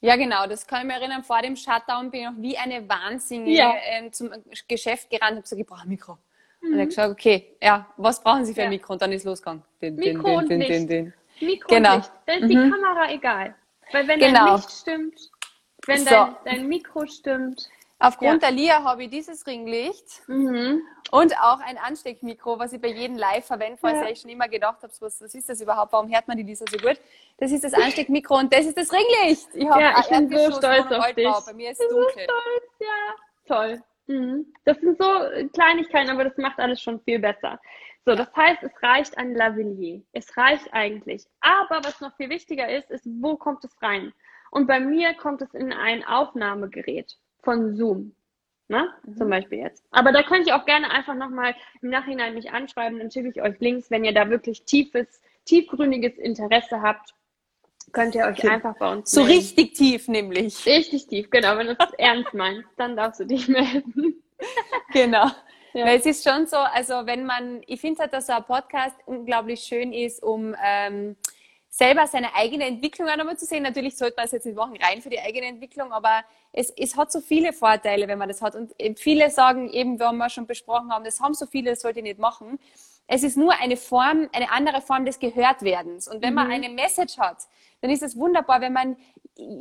[0.00, 1.22] Ja, genau, das kann ich mir erinnern.
[1.22, 3.74] Vor dem Shutdown bin ich noch wie eine Wahnsinnige ja.
[3.90, 4.30] ähm, zum
[4.68, 6.18] Geschäft gerannt und habe gesagt, ich brauche ein Mikro.
[6.60, 6.72] Mhm.
[6.72, 8.94] Und er gesagt, okay, ja, was brauchen Sie für ein Mikro?
[8.94, 9.62] Und dann ist losgegangen.
[9.82, 10.90] Den, Mikro den, und den, Licht.
[10.90, 11.94] Den, Mikro genau.
[11.94, 12.12] und Licht.
[12.26, 12.48] Dann ist mhm.
[12.48, 13.54] die Kamera egal.
[13.92, 14.44] Weil wenn genau.
[14.44, 15.30] der Licht stimmt,
[15.86, 16.10] wenn so.
[16.10, 17.68] dein, dein Mikro stimmt.
[17.98, 18.48] Aufgrund ja.
[18.48, 20.82] der Lia habe ich dieses Ringlicht mhm.
[21.10, 24.08] und auch ein Ansteckmikro, was ich bei jedem Live verwende, weil ja.
[24.08, 26.64] ich schon immer gedacht habe, was, was ist das überhaupt, warum hört man die Lisa
[26.68, 27.00] so gut?
[27.38, 29.48] Das ist das Ansteckmikro und das ist das Ringlicht.
[29.54, 31.28] Ich, ja, ich bin so stolz auf dich.
[31.46, 32.06] Bei mir ist es dunkel.
[32.06, 33.14] So stolz, ja.
[33.46, 33.82] Toll.
[34.06, 34.52] Mhm.
[34.64, 35.08] Das sind so
[35.52, 37.60] Kleinigkeiten, aber das macht alles schon viel besser.
[38.04, 40.02] So, das heißt, es reicht ein Lavalier.
[40.12, 41.24] Es reicht eigentlich.
[41.40, 44.12] Aber was noch viel wichtiger ist, ist, wo kommt es rein?
[44.50, 48.14] Und bei mir kommt es in ein Aufnahmegerät von Zoom.
[48.68, 48.88] Ne?
[49.04, 49.16] Mhm.
[49.16, 49.84] Zum Beispiel jetzt.
[49.90, 53.42] Aber da könnt ihr auch gerne einfach nochmal im Nachhinein mich anschreiben, dann schicke ich
[53.42, 57.14] euch Links, wenn ihr da wirklich tiefes, tiefgründiges Interesse habt,
[57.92, 58.48] könnt ihr euch okay.
[58.48, 59.36] einfach bei uns So melden.
[59.36, 60.64] richtig tief nämlich.
[60.64, 61.58] Richtig tief, genau.
[61.58, 64.22] Wenn du es ernst meinst, dann darfst du dich melden.
[64.92, 65.30] genau.
[65.74, 65.86] Ja.
[65.86, 68.96] Weil es ist schon so, also wenn man, ich finde halt, dass so ein Podcast
[69.06, 71.16] unglaublich schön ist, um ähm,
[71.76, 73.64] selber seine eigene Entwicklung auch nochmal zu sehen.
[73.64, 76.96] Natürlich sollte man es jetzt nicht machen, rein für die eigene Entwicklung, aber es, es
[76.96, 78.54] hat so viele Vorteile, wenn man das hat.
[78.54, 81.98] Und viele sagen eben, wenn wir schon besprochen haben, das haben so viele, das sollte
[81.98, 82.60] ich nicht machen.
[83.06, 86.08] Es ist nur eine Form, eine andere Form des Gehörtwerdens.
[86.08, 86.54] Und wenn man mhm.
[86.54, 87.38] eine Message hat,
[87.80, 88.96] dann ist es wunderbar, wenn man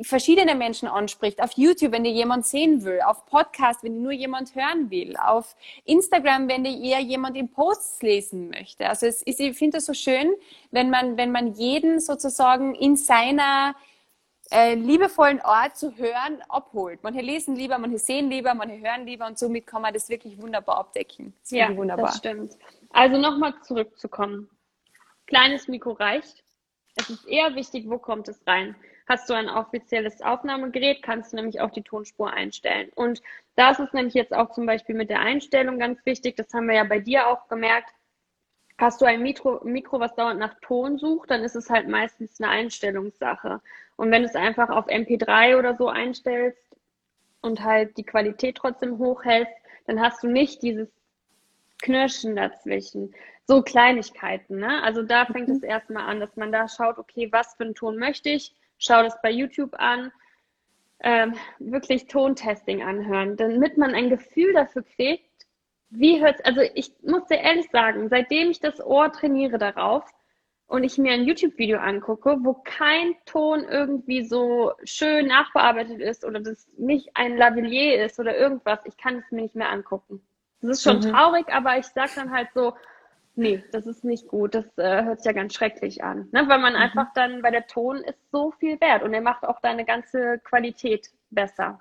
[0.04, 1.42] verschiedene Menschen anspricht.
[1.42, 3.02] Auf YouTube, wenn dir jemand sehen will.
[3.02, 5.16] Auf Podcast, wenn dir nur jemand hören will.
[5.18, 8.88] Auf Instagram, wenn dir eher jemand in Posts lesen möchte.
[8.88, 10.34] Also es ist, ich finde es so schön,
[10.72, 13.76] wenn man, wenn man jeden sozusagen in seiner
[14.52, 17.00] äh, liebevollen Ort zu hören abholt.
[17.02, 20.40] Manche lesen lieber, manche sehen lieber, manche hören lieber und somit kann man das wirklich
[20.40, 21.34] wunderbar abdecken.
[21.42, 22.06] Das ja, wunderbar.
[22.06, 22.58] das stimmt.
[22.94, 24.50] Also nochmal zurückzukommen.
[25.26, 26.44] Kleines Mikro reicht.
[26.96, 28.76] Es ist eher wichtig, wo kommt es rein.
[29.10, 32.92] Hast du ein offizielles Aufnahmegerät, kannst du nämlich auch die Tonspur einstellen.
[32.94, 33.22] Und
[33.56, 36.36] da ist nämlich jetzt auch zum Beispiel mit der Einstellung ganz wichtig.
[36.38, 37.90] Das haben wir ja bei dir auch gemerkt.
[38.78, 42.40] Hast du ein Mikro, Mikro, was dauernd nach Ton sucht, dann ist es halt meistens
[42.40, 43.60] eine Einstellungssache.
[43.96, 46.62] Und wenn du es einfach auf MP3 oder so einstellst
[47.42, 49.54] und halt die Qualität trotzdem hochhältst,
[49.88, 50.90] dann hast du nicht dieses
[51.84, 53.14] Knirschen dazwischen.
[53.46, 54.82] So Kleinigkeiten, ne?
[54.84, 55.56] Also da fängt mhm.
[55.56, 58.56] es erstmal an, dass man da schaut, okay, was für einen Ton möchte ich?
[58.78, 60.12] Schau das bei YouTube an.
[61.06, 65.30] Ähm, wirklich Tontesting anhören, damit man ein Gefühl dafür kriegt,
[65.90, 70.06] wie hört also ich muss dir ehrlich sagen, seitdem ich das Ohr trainiere darauf
[70.68, 76.40] und ich mir ein YouTube-Video angucke, wo kein Ton irgendwie so schön nachbearbeitet ist oder
[76.40, 80.22] das nicht ein Lavalier ist oder irgendwas, ich kann es mir nicht mehr angucken.
[80.64, 81.12] Das ist schon mhm.
[81.12, 82.74] traurig, aber ich sag dann halt so,
[83.36, 86.30] nee, das ist nicht gut, das äh, hört sich ja ganz schrecklich an.
[86.32, 86.48] Ne?
[86.48, 86.80] Weil man mhm.
[86.80, 90.40] einfach dann, bei der Ton ist so viel wert und er macht auch deine ganze
[90.40, 91.80] Qualität besser.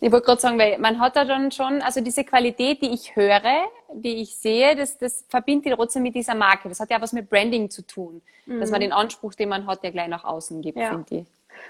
[0.00, 3.16] Ich wollte gerade sagen, weil man hat da dann schon, also diese Qualität, die ich
[3.16, 6.68] höre, die ich sehe, das, das verbindet trotzdem mit dieser Marke.
[6.68, 8.60] Das hat ja was mit Branding zu tun, mhm.
[8.60, 8.84] dass man mhm.
[8.84, 10.90] den Anspruch, den man hat, der gleich nach außen gibt, ja.
[10.90, 11.26] finde ich.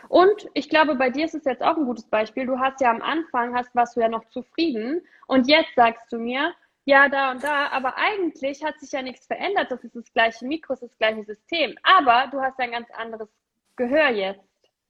[0.09, 2.47] Und ich glaube, bei dir ist es jetzt auch ein gutes Beispiel.
[2.47, 6.19] Du hast ja am Anfang, hast, warst du ja noch zufrieden und jetzt sagst du
[6.19, 6.53] mir,
[6.85, 9.71] ja, da und da, aber eigentlich hat sich ja nichts verändert.
[9.71, 11.77] Das ist das gleiche Mikro, das ist das gleiche System.
[11.83, 13.29] Aber du hast ja ein ganz anderes
[13.75, 14.41] Gehör jetzt.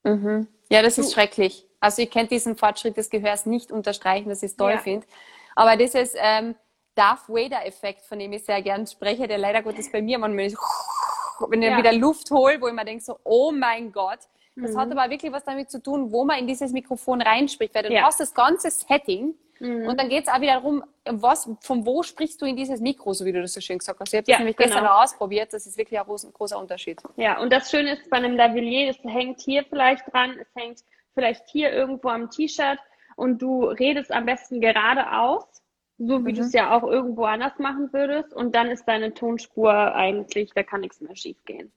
[0.05, 0.47] Mhm.
[0.71, 1.15] Ja, das ist du.
[1.15, 1.67] schrecklich.
[1.81, 4.79] Also ich könnte diesen Fortschritt des Gehörs nicht unterstreichen, dass ich es toll ja.
[4.79, 5.07] finde.
[5.55, 6.55] Aber dieses ähm,
[6.95, 10.59] Darth Vader-Effekt, von dem ich sehr gern spreche, der leider Gottes bei mir manchmal ist,
[11.49, 11.79] wenn ich ja.
[11.79, 14.21] wieder Luft hole, wo ich mir denke so, oh mein Gott,
[14.57, 14.79] das mhm.
[14.79, 17.93] hat aber wirklich was damit zu tun, wo man in dieses Mikrofon reinspricht, weil du
[17.93, 18.03] ja.
[18.03, 19.87] hast das ganze Setting mhm.
[19.87, 23.13] und dann geht es auch wieder darum, was, von wo sprichst du in dieses Mikro,
[23.13, 24.13] so wie du das so schön gesagt hast.
[24.13, 24.71] Ich habe das ja, nämlich genau.
[24.71, 27.03] gestern auch ausprobiert, das ist wirklich ein großer, großer Unterschied.
[27.17, 30.81] Ja, und das Schöne ist bei einem Lavalier, es hängt hier vielleicht dran, es hängt
[31.13, 32.79] vielleicht hier irgendwo am T-Shirt
[33.17, 35.45] und du redest am besten geradeaus,
[35.99, 36.37] so wie mhm.
[36.37, 40.63] du es ja auch irgendwo anders machen würdest und dann ist deine Tonspur eigentlich, da
[40.63, 41.71] kann nichts mehr schief gehen.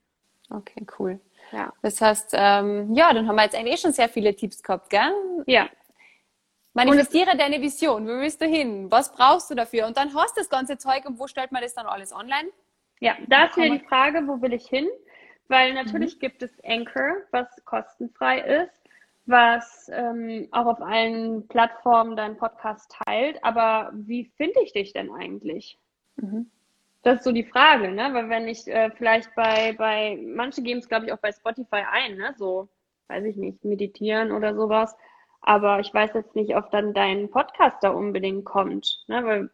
[0.50, 1.20] Okay, cool.
[1.52, 1.74] Ja.
[1.82, 4.90] Das heißt, ähm, ja, dann haben wir jetzt eigentlich eh schon sehr viele Tipps gehabt,
[4.90, 5.14] gell?
[5.48, 5.70] Ja.
[6.74, 8.06] Manifestiere deine Vision.
[8.06, 8.90] Wo willst du hin?
[8.92, 9.88] Was brauchst du dafür?
[9.88, 12.50] Und dann hast du das ganze Zeug und wo stellt man das dann alles online?
[13.00, 14.88] Ja, da ist ja die Frage, wo will ich hin?
[15.48, 16.20] Weil natürlich mhm.
[16.20, 18.84] gibt es Anchor, was kostenfrei ist,
[19.26, 23.44] was ähm, auch auf allen Plattformen deinen Podcast teilt.
[23.44, 25.78] Aber wie finde ich dich denn eigentlich?
[26.18, 26.52] Mhm.
[27.04, 28.10] Das ist so die Frage, ne?
[28.14, 31.84] Weil wenn ich äh, vielleicht bei, bei, manche geben es, glaube ich, auch bei Spotify
[31.90, 32.34] ein, ne?
[32.38, 32.68] So,
[33.08, 34.96] weiß ich nicht, meditieren oder sowas.
[35.42, 39.24] Aber ich weiß jetzt nicht, ob dann dein Podcast da unbedingt kommt, ne?
[39.26, 39.50] Weil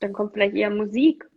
[0.00, 1.28] dann kommt vielleicht eher Musik.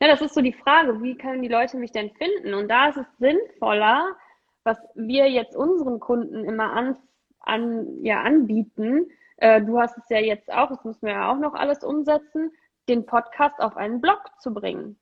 [0.00, 2.54] Ne, das ist so die Frage, wie können die Leute mich denn finden?
[2.54, 4.16] Und da ist es sinnvoller,
[4.64, 6.98] was wir jetzt unseren Kunden immer an,
[7.40, 9.06] an, ja, anbieten.
[9.38, 12.52] Äh, du hast es ja jetzt auch, das müssen wir ja auch noch alles umsetzen,
[12.88, 14.98] den Podcast auf einen Blog zu bringen.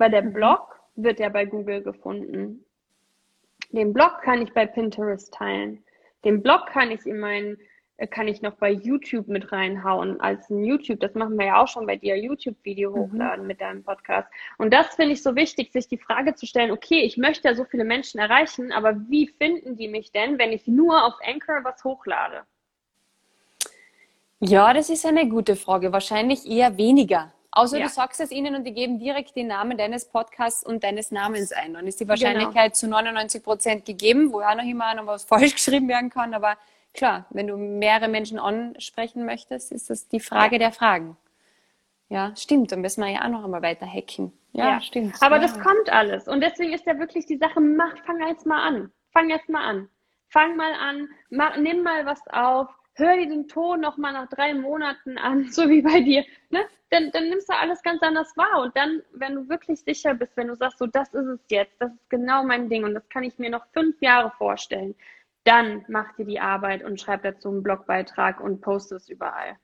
[0.00, 0.22] Weil der.
[0.22, 2.64] Blog wird ja bei Google gefunden.
[3.70, 5.84] Den Blog kann ich bei Pinterest teilen.
[6.24, 7.58] Den Blog kann ich in mein
[7.98, 11.00] äh, kann ich noch bei YouTube mit reinhauen als ein YouTube.
[11.00, 12.96] Das machen wir ja auch schon bei dir, YouTube-Video mhm.
[12.96, 14.28] hochladen mit deinem Podcast.
[14.56, 17.54] Und das finde ich so wichtig, sich die Frage zu stellen, okay, ich möchte ja
[17.54, 21.62] so viele Menschen erreichen, aber wie finden die mich denn, wenn ich nur auf Anchor
[21.62, 22.40] was hochlade?
[24.40, 25.92] Ja, das ist eine gute Frage.
[25.92, 27.34] Wahrscheinlich eher weniger.
[27.52, 27.86] Außer ja.
[27.86, 31.52] du sagst es ihnen und die geben direkt den Namen deines Podcasts und deines Namens
[31.52, 31.74] ein.
[31.74, 32.06] Dann ist die.
[32.06, 32.74] Wahrscheinlichkeit genau.
[32.74, 36.56] zu 99 Prozent gegeben, wo ja noch immer noch was falsch geschrieben werden kann, aber
[36.94, 41.16] klar, wenn du mehrere Menschen ansprechen möchtest, ist das die Frage der Fragen.
[42.08, 42.72] Ja, stimmt.
[42.72, 44.32] Dann müssen wir ja auch noch einmal weiter hacken.
[44.52, 44.80] Ja, ja.
[44.80, 45.14] stimmt.
[45.20, 45.42] Aber ja.
[45.42, 46.26] das kommt alles.
[46.26, 48.92] Und deswegen ist ja wirklich die Sache, mach, fang jetzt mal an.
[49.12, 49.88] Fang jetzt mal an.
[50.28, 54.28] Fang mal an, mach, nimm mal was auf, hör dir den Ton noch mal nach
[54.28, 56.24] drei Monaten an, so wie bei dir.
[56.50, 56.60] Ne?
[56.90, 58.62] Dann, dann nimmst du alles ganz anders wahr.
[58.62, 61.74] Und dann, wenn du wirklich sicher bist, wenn du sagst, so, das ist es jetzt,
[61.78, 64.94] das ist genau mein Ding und das kann ich mir noch fünf Jahre vorstellen,
[65.44, 69.56] dann mach dir die Arbeit und schreib dazu einen Blogbeitrag und poste es überall.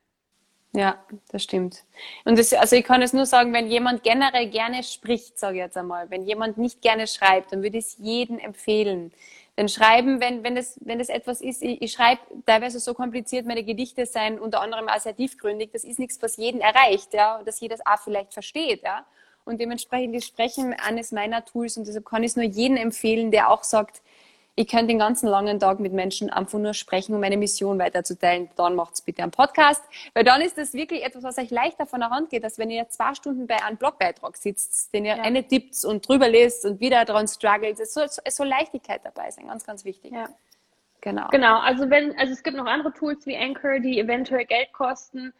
[0.73, 1.85] Ja, das stimmt.
[2.25, 5.62] Und das, also ich kann es nur sagen, wenn jemand generell gerne spricht, sage ich
[5.62, 9.11] jetzt einmal, wenn jemand nicht gerne schreibt, dann würde ich es jedem empfehlen.
[9.57, 13.47] Denn Schreiben, wenn, wenn, das, wenn das etwas ist, ich, ich schreibe teilweise so kompliziert,
[13.47, 17.38] meine Gedichte sein unter anderem auch sehr tiefgründig, das ist nichts, was jeden erreicht, ja,
[17.38, 19.07] und dass jeder das auch vielleicht versteht, ja.
[19.45, 23.31] Und dementsprechend ist Sprechen eines meiner Tools und deshalb kann ich es nur jedem empfehlen,
[23.31, 24.03] der auch sagt,
[24.59, 28.49] ich könnte den ganzen langen Tag mit Menschen einfach nur sprechen, um meine Mission weiterzuteilen.
[28.57, 32.01] Dann macht's bitte einen Podcast, weil dann ist das wirklich etwas, was euch leichter von
[32.01, 35.23] der Hand geht, als wenn ihr zwei Stunden bei einem Blogbeitrag sitzt, den ihr ja.
[35.23, 37.79] eine tippt und drüber lest und wieder dran struggelt.
[37.79, 40.12] Es soll, es soll Leichtigkeit dabei sein, ganz, ganz wichtig.
[40.12, 40.27] Ja.
[41.03, 41.29] Genau.
[41.29, 41.59] Genau.
[41.61, 45.35] Also wenn, also es gibt noch andere Tools wie Anchor, die eventuell Geld kosten.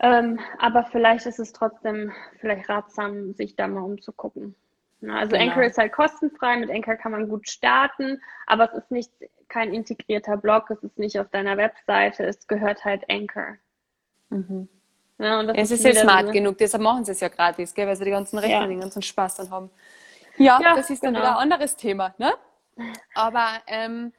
[0.00, 4.56] Ähm, aber vielleicht ist es trotzdem vielleicht ratsam, sich da mal umzugucken.
[5.02, 5.50] Also genau.
[5.50, 9.10] Anchor ist halt kostenfrei, mit Anchor kann man gut starten, aber es ist nicht
[9.48, 13.56] kein integrierter Blog, es ist nicht auf deiner Webseite, es gehört halt Anchor.
[14.30, 14.68] Mhm.
[15.18, 17.74] Ja, das es ist, ist ja smart so, genug, deshalb machen sie es ja gratis,
[17.74, 18.66] gell, weil sie die ganzen Rechte, ja.
[18.66, 19.70] den ganzen Spaß dann haben.
[20.36, 21.24] Ja, ja das ist dann genau.
[21.24, 22.32] wieder ein anderes Thema, ne?
[23.14, 24.12] Aber ähm,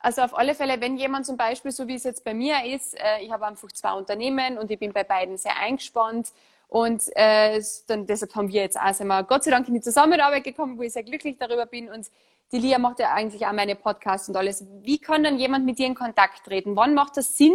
[0.00, 2.98] also auf alle Fälle, wenn jemand zum Beispiel, so wie es jetzt bei mir ist,
[2.98, 6.32] äh, ich habe einfach zwei Unternehmen und ich bin bei beiden sehr eingespannt
[6.68, 10.44] und äh, dann, deshalb haben wir jetzt auch wir Gott sei Dank in die Zusammenarbeit
[10.44, 11.88] gekommen, wo ich sehr glücklich darüber bin.
[11.88, 12.10] Und
[12.52, 14.64] die Lia macht ja eigentlich auch meine Podcasts und alles.
[14.82, 16.76] Wie kann dann jemand mit dir in Kontakt treten?
[16.76, 17.54] Wann macht das Sinn,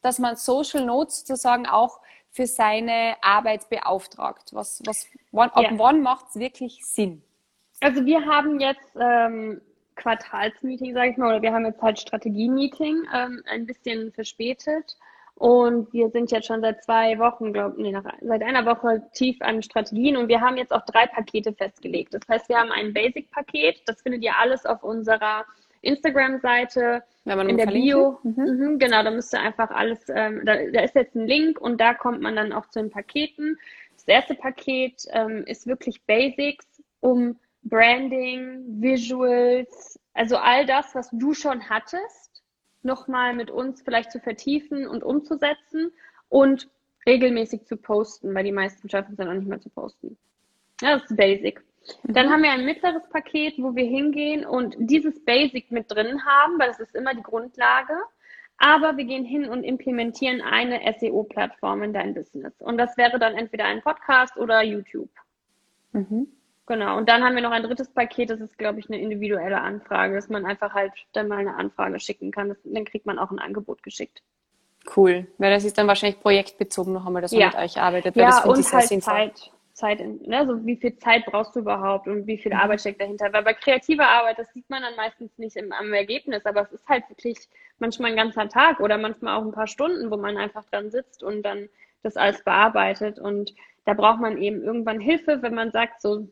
[0.00, 4.50] dass man Social Notes sozusagen auch für seine Arbeit beauftragt?
[4.52, 5.78] Was, was, wann, ab ja.
[5.78, 7.22] wann macht es wirklich Sinn?
[7.80, 9.60] Also wir haben jetzt ähm,
[9.96, 14.96] Quartalsmeeting, sage ich mal, oder wir haben jetzt halt Strategie-Meeting ähm, ein bisschen verspätet.
[15.42, 19.38] Und wir sind jetzt schon seit zwei Wochen, glaube nee, nach, seit einer Woche tief
[19.40, 22.14] an Strategien und wir haben jetzt auch drei Pakete festgelegt.
[22.14, 25.44] Das heißt, wir haben ein Basic-Paket, das findet ihr alles auf unserer
[25.80, 28.20] Instagram-Seite in der Bio.
[28.22, 28.34] Mhm.
[28.36, 31.80] Mhm, genau, da müsst ihr einfach alles, ähm, da, da, ist jetzt ein Link und
[31.80, 33.58] da kommt man dann auch zu den Paketen.
[33.96, 41.34] Das erste Paket ähm, ist wirklich Basics, um Branding, Visuals, also all das, was du
[41.34, 42.21] schon hattest
[42.84, 45.92] nochmal mit uns vielleicht zu vertiefen und umzusetzen
[46.28, 46.68] und
[47.06, 50.16] regelmäßig zu posten, weil die meisten schaffen es dann auch nicht mehr zu posten.
[50.80, 51.62] Ja, das ist basic.
[52.04, 52.12] Mhm.
[52.12, 56.58] Dann haben wir ein mittleres Paket, wo wir hingehen und dieses Basic mit drin haben,
[56.58, 57.94] weil das ist immer die Grundlage.
[58.58, 62.54] Aber wir gehen hin und implementieren eine SEO-Plattform in dein Business.
[62.60, 65.10] Und das wäre dann entweder ein Podcast oder YouTube.
[65.92, 66.28] Mhm.
[66.72, 66.96] Genau.
[66.96, 70.14] Und dann haben wir noch ein drittes Paket, das ist, glaube ich, eine individuelle Anfrage,
[70.14, 72.48] dass man einfach halt dann mal eine Anfrage schicken kann.
[72.48, 74.22] Das, dann kriegt man auch ein Angebot geschickt.
[74.96, 75.26] Cool.
[75.36, 77.48] Weil das ist dann wahrscheinlich projektbezogen noch einmal, dass man ja.
[77.48, 78.16] mit euch arbeitet.
[78.16, 79.50] ja, das und halt Zeit.
[79.74, 82.60] Zeit in, ne, so wie viel Zeit brauchst du überhaupt und wie viel mhm.
[82.60, 83.30] Arbeit steckt dahinter.
[83.34, 86.72] Weil bei kreativer Arbeit, das sieht man dann meistens nicht im, am Ergebnis, aber es
[86.72, 87.36] ist halt wirklich
[87.80, 91.22] manchmal ein ganzer Tag oder manchmal auch ein paar Stunden, wo man einfach dran sitzt
[91.22, 91.68] und dann
[92.02, 93.18] das alles bearbeitet.
[93.18, 93.54] Und
[93.84, 96.28] da braucht man eben irgendwann Hilfe, wenn man sagt, so,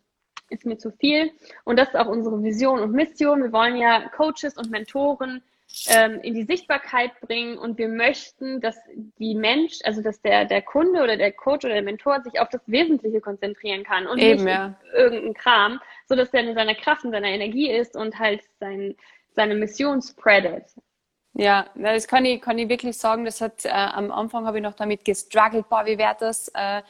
[0.51, 1.31] ist mir zu viel.
[1.65, 3.43] Und das ist auch unsere Vision und Mission.
[3.43, 5.43] Wir wollen ja Coaches und Mentoren
[5.89, 8.77] ähm, in die Sichtbarkeit bringen und wir möchten, dass
[9.19, 12.49] die Mensch, also dass der, der Kunde oder der Coach oder der Mentor sich auf
[12.49, 14.75] das Wesentliche konzentrieren kann und Eben, nicht ja.
[14.93, 18.97] irgendeinen Kram, so dass der in seiner Kraft und seiner Energie ist und halt sein,
[19.35, 20.65] seine Mission spreadet.
[21.35, 23.25] Ja, das kann ich, kann ich wirklich sagen.
[23.25, 26.49] Das hat äh, am Anfang habe ich noch damit gestruggelt, boah, wie wird das?
[26.49, 26.83] Äh,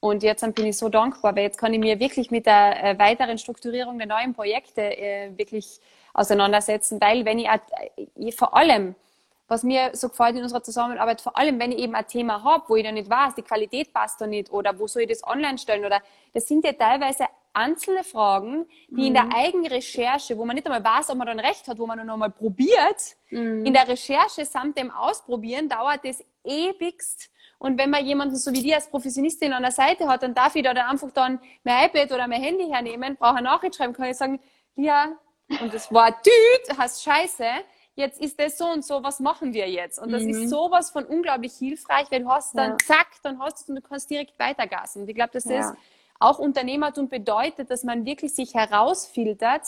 [0.00, 2.98] und jetzt bin ich so dankbar, weil jetzt kann ich mir wirklich mit der äh,
[2.98, 5.80] weiteren Strukturierung der neuen Projekte äh, wirklich
[6.14, 8.94] auseinandersetzen, weil wenn ich äh, vor allem,
[9.48, 12.64] was mir so gefällt in unserer Zusammenarbeit, vor allem wenn ich eben ein Thema habe,
[12.68, 15.24] wo ich noch nicht weiß, die Qualität passt da nicht oder wo soll ich das
[15.24, 16.00] online stellen oder
[16.32, 19.06] das sind ja teilweise einzelne Fragen, die mhm.
[19.06, 19.32] in der mhm.
[19.34, 22.06] eigenen Recherche, wo man nicht einmal weiß, ob man dann recht hat, wo man nur
[22.06, 23.66] noch mal probiert, mhm.
[23.66, 27.30] in der Recherche samt dem Ausprobieren dauert das ewigst.
[27.58, 30.54] Und wenn man jemanden so wie die als Professionistin an der Seite hat, dann darf
[30.54, 33.92] ich da dann einfach dann mein iPad oder mein Handy hernehmen, brauche eine Nachricht schreiben,
[33.92, 34.40] kann ich sagen,
[34.76, 35.18] ja,
[35.60, 37.44] und das war Dude, hast Scheiße,
[37.94, 39.98] jetzt ist das so und so, was machen wir jetzt?
[39.98, 40.30] Und das mhm.
[40.30, 42.76] ist sowas von unglaublich hilfreich, weil du hast dann, ja.
[42.78, 45.02] zack, dann hast du es und du kannst direkt weitergassen.
[45.02, 45.72] Und ich glaube, dass das
[46.20, 49.62] auch Unternehmertum bedeutet, dass man wirklich sich herausfiltert,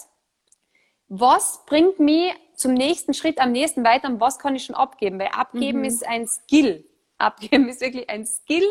[1.09, 5.19] was bringt mich zum nächsten Schritt am nächsten weiter und was kann ich schon abgeben?
[5.19, 5.85] Weil abgeben mhm.
[5.85, 6.85] ist ein Skill.
[7.21, 8.69] Abgeben ist wirklich ein Skill,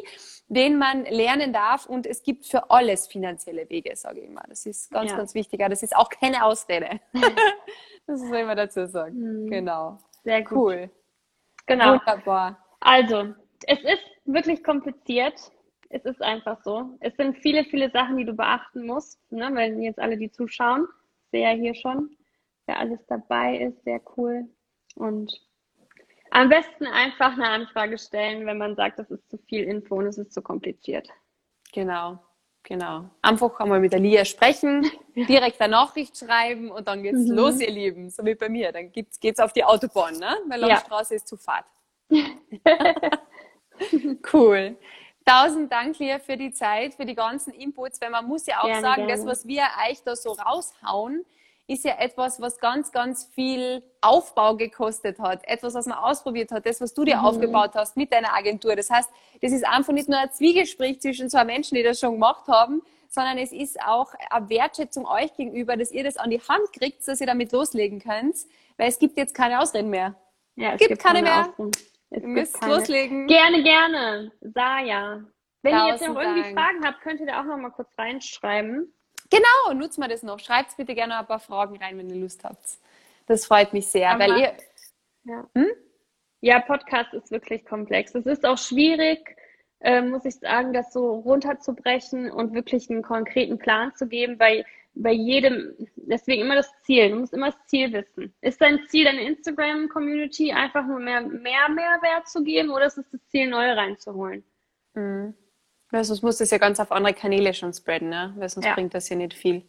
[0.47, 4.43] den man lernen darf und es gibt für alles finanzielle Wege, sage ich immer.
[4.49, 5.17] Das ist ganz, ja.
[5.17, 5.59] ganz wichtig.
[5.69, 6.99] Das ist auch keine Ausrede.
[8.07, 9.45] das soll man dazu sagen.
[9.45, 9.49] Mhm.
[9.49, 9.97] Genau.
[10.23, 10.57] Sehr gut.
[10.57, 10.89] Cool.
[11.65, 11.93] Genau.
[11.93, 12.57] Wunderbar.
[12.79, 13.33] Also,
[13.67, 15.51] es ist wirklich kompliziert.
[15.89, 16.97] Es ist einfach so.
[16.99, 19.49] Es sind viele, viele Sachen, die du beachten musst, ne?
[19.53, 20.87] weil jetzt alle, die zuschauen,
[21.31, 22.15] sehe ja hier schon,
[22.67, 24.47] wer alles dabei ist, sehr cool.
[24.95, 25.41] Und
[26.31, 30.07] am besten einfach eine Anfrage stellen, wenn man sagt, das ist zu viel Info und
[30.07, 31.07] es ist zu kompliziert.
[31.73, 32.19] Genau,
[32.63, 33.09] genau.
[33.21, 37.35] Einfach einmal mit der Lia sprechen, direkt eine Nachricht schreiben und dann geht's mhm.
[37.35, 38.09] los, ihr Lieben.
[38.09, 38.71] So wie bei mir.
[38.71, 40.37] Dann geht's, geht's auf die Autobahn, ne?
[40.47, 41.17] Weil Landstraße ja.
[41.17, 41.65] ist zu fad.
[44.33, 44.77] cool.
[45.25, 48.65] Tausend Dank, Lia, für die Zeit, für die ganzen Inputs, weil man muss ja auch
[48.65, 49.13] gerne, sagen, gerne.
[49.13, 51.23] das, was wir euch da so raushauen,
[51.69, 55.47] ist ja etwas, was ganz, ganz viel Aufbau gekostet hat.
[55.47, 56.65] Etwas, was man ausprobiert hat.
[56.65, 57.25] Das, was du dir mhm.
[57.25, 58.75] aufgebaut hast mit deiner Agentur.
[58.75, 59.09] Das heißt,
[59.41, 62.81] das ist einfach nicht nur ein Zwiegespräch zwischen zwei Menschen, die das schon gemacht haben,
[63.07, 67.07] sondern es ist auch eine Wertschätzung euch gegenüber, dass ihr das an die Hand kriegt,
[67.07, 68.35] dass ihr damit loslegen könnt.
[68.77, 70.15] Weil es gibt jetzt keine Ausreden mehr.
[70.55, 71.71] Ja, es gibt, gibt keine, keine mehr.
[72.09, 72.75] Es ihr müsst keine.
[72.75, 73.27] loslegen.
[73.27, 74.31] Gerne, gerne.
[74.41, 75.23] Saya.
[75.61, 76.53] Wenn Tausend ihr jetzt noch irgendwie.
[76.53, 78.91] Fragen habt, könnt ihr da auch noch mal kurz reinschreiben.
[79.29, 80.39] Genau, nutzt mal das noch.
[80.39, 82.79] Schreibt bitte gerne ein paar Fragen rein, wenn ihr Lust habt.
[83.27, 84.53] Das freut mich sehr, weil ihr.
[85.23, 85.47] Ja.
[85.53, 85.67] Hm?
[86.41, 88.15] ja, Podcast ist wirklich komplex.
[88.15, 89.35] Es ist auch schwierig,
[89.81, 94.65] äh, muss ich sagen, das so runterzubrechen und wirklich einen konkreten Plan zu geben, bei,
[94.93, 97.09] bei jedem, deswegen immer das Ziel.
[97.09, 98.33] Du musst immer das Ziel wissen.
[98.41, 103.09] Ist dein Ziel, deine Instagram-Community einfach nur mehr, mehr Mehrwert zu geben oder ist es
[103.11, 104.43] das Ziel, neue reinzuholen?
[104.93, 105.33] Mhm.
[105.91, 108.33] Weil sonst muss das ja ganz auf andere Kanäle schon spreaden, ne?
[108.37, 108.73] weil sonst ja.
[108.73, 109.63] bringt das ja nicht viel.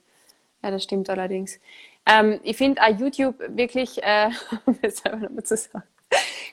[0.63, 1.59] Ja, das stimmt allerdings.
[2.07, 4.31] Ähm, ich finde auch YouTube wirklich, äh,
[4.67, 5.83] um das selber nochmal zu sagen,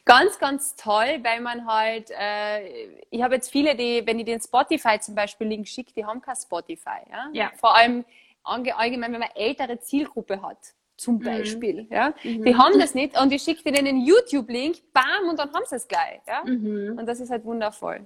[0.06, 4.40] ganz, ganz toll, weil man halt, äh, ich habe jetzt viele, die, wenn ich den
[4.40, 7.02] Spotify zum Beispiel Link schicke, die haben kein Spotify.
[7.12, 7.30] Ja?
[7.34, 7.52] ja.
[7.58, 8.06] Vor allem
[8.44, 11.24] allgemein, wenn man eine ältere Zielgruppe hat zum mhm.
[11.24, 11.84] Beispiel.
[11.84, 11.88] Mhm.
[11.92, 12.14] Ja?
[12.24, 12.46] Mhm.
[12.46, 15.76] Die haben das nicht und ich schicke denen den YouTube-Link, bam, und dann haben sie
[15.76, 16.22] es gleich.
[16.26, 16.44] Ja?
[16.46, 16.98] Mhm.
[16.98, 18.06] Und das ist halt wundervoll.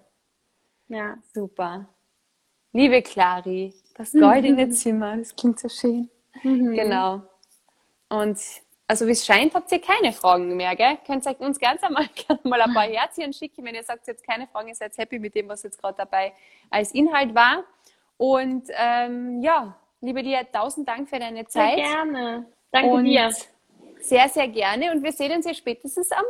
[0.91, 1.17] Ja.
[1.33, 1.87] Super.
[2.73, 4.71] Liebe Clari, das goldene mhm.
[4.71, 6.09] Zimmer, das klingt so schön.
[6.43, 6.73] Mhm.
[6.73, 7.21] Genau.
[8.09, 8.37] Und
[8.87, 10.97] also wie es scheint, habt ihr keine Fragen mehr, gell?
[11.07, 14.13] Könnt ihr uns ganz einmal gerne mal ein paar Herzchen schicken, wenn ihr sagt, ihr
[14.13, 16.33] habt keine Fragen, ihr seid happy mit dem, was jetzt gerade dabei
[16.69, 17.63] als Inhalt war.
[18.17, 21.75] Und ähm, ja, liebe dir, tausend Dank für deine Zeit.
[21.75, 22.45] Sehr gerne.
[22.69, 23.31] Danke Und dir.
[24.01, 24.91] Sehr, sehr gerne.
[24.91, 26.25] Und wir sehen uns ja spätestens am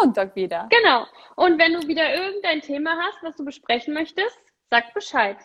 [0.00, 0.68] Montag wieder.
[0.70, 1.06] Genau.
[1.36, 4.38] Und wenn du wieder irgendein Thema hast, was du besprechen möchtest,
[4.70, 5.36] sag Bescheid.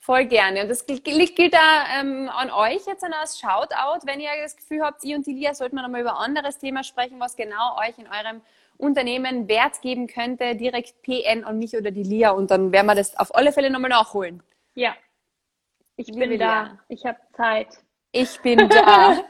[0.00, 0.62] Voll gerne.
[0.62, 4.82] Und das gilt, gilt da ähm, an euch jetzt als Shoutout, wenn ihr das Gefühl
[4.82, 7.76] habt, ihr und die Lia sollten wir nochmal über ein anderes Thema sprechen, was genau
[7.78, 8.40] euch in eurem
[8.76, 12.94] Unternehmen Wert geben könnte, direkt PN an mich oder die Lia und dann werden wir
[12.94, 14.42] das auf alle Fälle nochmal nachholen.
[14.74, 14.94] Ja.
[15.96, 16.78] Ich bin da.
[16.88, 17.68] Ich habe Zeit.
[18.12, 19.18] Ich bin da.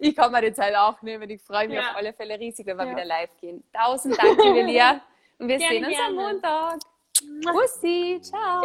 [0.00, 1.28] ich kann mir die Zeit auch nehmen.
[1.28, 1.90] Ich freue mich ja.
[1.90, 2.90] auf alle Fälle riesig, wenn wir ja.
[2.92, 3.62] wieder live gehen.
[3.72, 5.00] Tausend Dank, liebe Lia.
[5.38, 6.08] Und wir gerne, sehen uns gerne.
[6.08, 6.78] am Montag.
[7.44, 8.62] Bussi, ciao.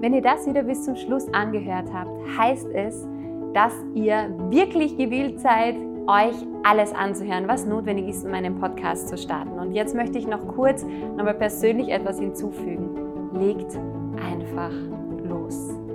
[0.00, 3.06] Wenn ihr das wieder bis zum Schluss angehört habt, heißt es,
[3.52, 5.74] dass ihr wirklich gewillt seid,
[6.06, 9.58] euch alles anzuhören, was notwendig ist, um einen Podcast zu starten.
[9.58, 13.30] Und jetzt möchte ich noch kurz nochmal persönlich etwas hinzufügen.
[13.34, 13.76] Legt
[14.22, 14.72] einfach
[15.24, 15.87] los.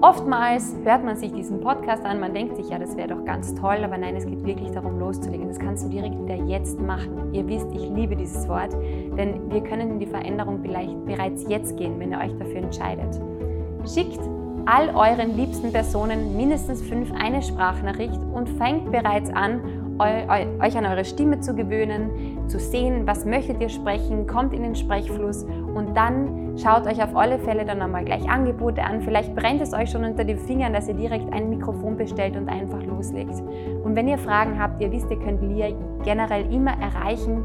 [0.00, 3.52] Oftmals hört man sich diesen Podcast an, man denkt sich, ja, das wäre doch ganz
[3.56, 5.48] toll, aber nein, es geht wirklich darum, loszulegen.
[5.48, 7.34] Das kannst du direkt wieder jetzt machen.
[7.34, 11.76] Ihr wisst, ich liebe dieses Wort, denn wir können in die Veränderung vielleicht bereits jetzt
[11.76, 13.20] gehen, wenn ihr euch dafür entscheidet.
[13.92, 14.20] Schickt
[14.66, 19.60] all euren liebsten Personen mindestens fünf eine Sprachnachricht und fängt bereits an,
[19.98, 24.76] euch an eure Stimme zu gewöhnen, zu sehen, was möchtet ihr sprechen, kommt in den
[24.76, 25.44] Sprechfluss
[25.74, 29.00] und dann schaut euch auf alle Fälle dann einmal gleich Angebote an.
[29.02, 32.48] Vielleicht brennt es euch schon unter den Fingern, dass ihr direkt ein Mikrofon bestellt und
[32.48, 33.40] einfach loslegt.
[33.84, 35.68] Und wenn ihr Fragen habt, ihr wisst, ihr könnt Lia
[36.04, 37.44] generell immer erreichen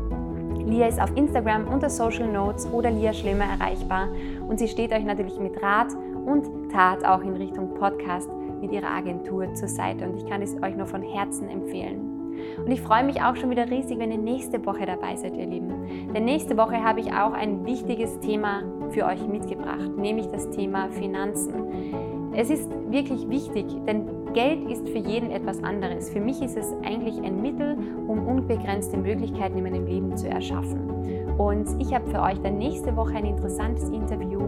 [0.65, 4.07] Lia ist auf Instagram unter Social Notes oder Lia Schlemmer erreichbar
[4.47, 5.93] und sie steht euch natürlich mit Rat
[6.25, 8.29] und Tat auch in Richtung Podcast
[8.61, 12.12] mit ihrer Agentur zur Seite und ich kann es euch nur von Herzen empfehlen.
[12.57, 15.45] Und ich freue mich auch schon wieder riesig, wenn ihr nächste Woche dabei seid, ihr
[15.45, 16.11] Lieben.
[16.13, 20.89] Denn nächste Woche habe ich auch ein wichtiges Thema für euch mitgebracht, nämlich das Thema
[20.89, 22.33] Finanzen.
[22.35, 26.09] Es ist wirklich wichtig, denn Geld ist für jeden etwas anderes.
[26.09, 27.77] Für mich ist es eigentlich ein Mittel,
[28.07, 30.89] um unbegrenzte Möglichkeiten in meinem Leben zu erschaffen.
[31.37, 34.41] Und ich habe für euch dann nächste Woche ein interessantes Interview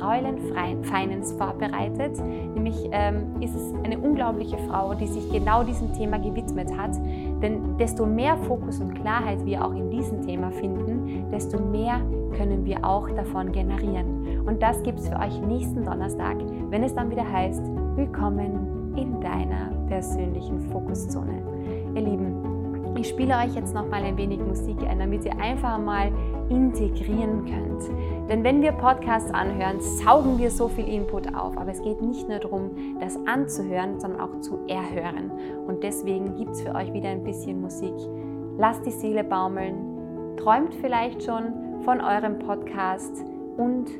[0.00, 0.38] Fräulein
[0.82, 2.18] Finance vorbereitet.
[2.54, 6.96] Nämlich ähm, ist es eine unglaubliche Frau, die sich genau diesem Thema gewidmet hat.
[7.42, 12.00] Denn desto mehr Fokus und Klarheit wir auch in diesem Thema finden, desto mehr
[12.36, 14.40] können wir auch davon generieren.
[14.46, 16.36] Und das gibt es für euch nächsten Donnerstag,
[16.70, 17.62] wenn es dann wieder heißt,
[17.96, 21.42] willkommen in deiner persönlichen Fokuszone.
[21.94, 25.78] Ihr Lieben, ich spiele euch jetzt noch mal ein wenig Musik ein, damit ihr einfach
[25.78, 26.12] mal
[26.48, 27.82] integrieren könnt.
[28.28, 31.56] Denn wenn wir Podcasts anhören, saugen wir so viel Input auf.
[31.56, 35.30] Aber es geht nicht nur darum, das anzuhören, sondern auch zu erhören.
[35.66, 37.94] Und deswegen gibt es für euch wieder ein bisschen Musik.
[38.58, 43.24] Lasst die Seele baumeln, träumt vielleicht schon von eurem Podcast
[43.56, 43.90] und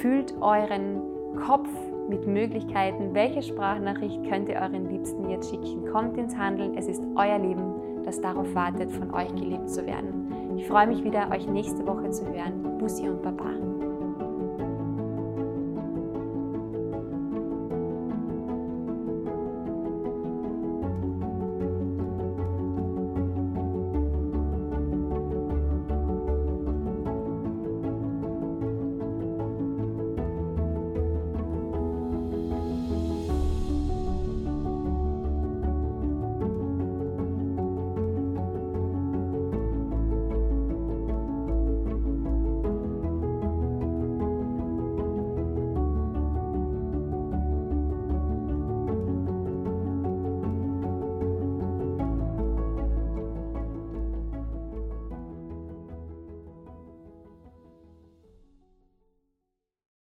[0.00, 1.00] fühlt euren
[1.46, 1.68] Kopf
[2.08, 3.14] mit Möglichkeiten.
[3.14, 5.86] Welche Sprachnachricht könnt ihr euren Liebsten jetzt schicken?
[5.90, 10.21] Kommt ins Handeln, es ist euer Leben das darauf wartet, von euch geliebt zu werden.
[10.56, 12.78] Ich freue mich wieder, euch nächste Woche zu hören.
[12.78, 13.71] Bussi und Baba.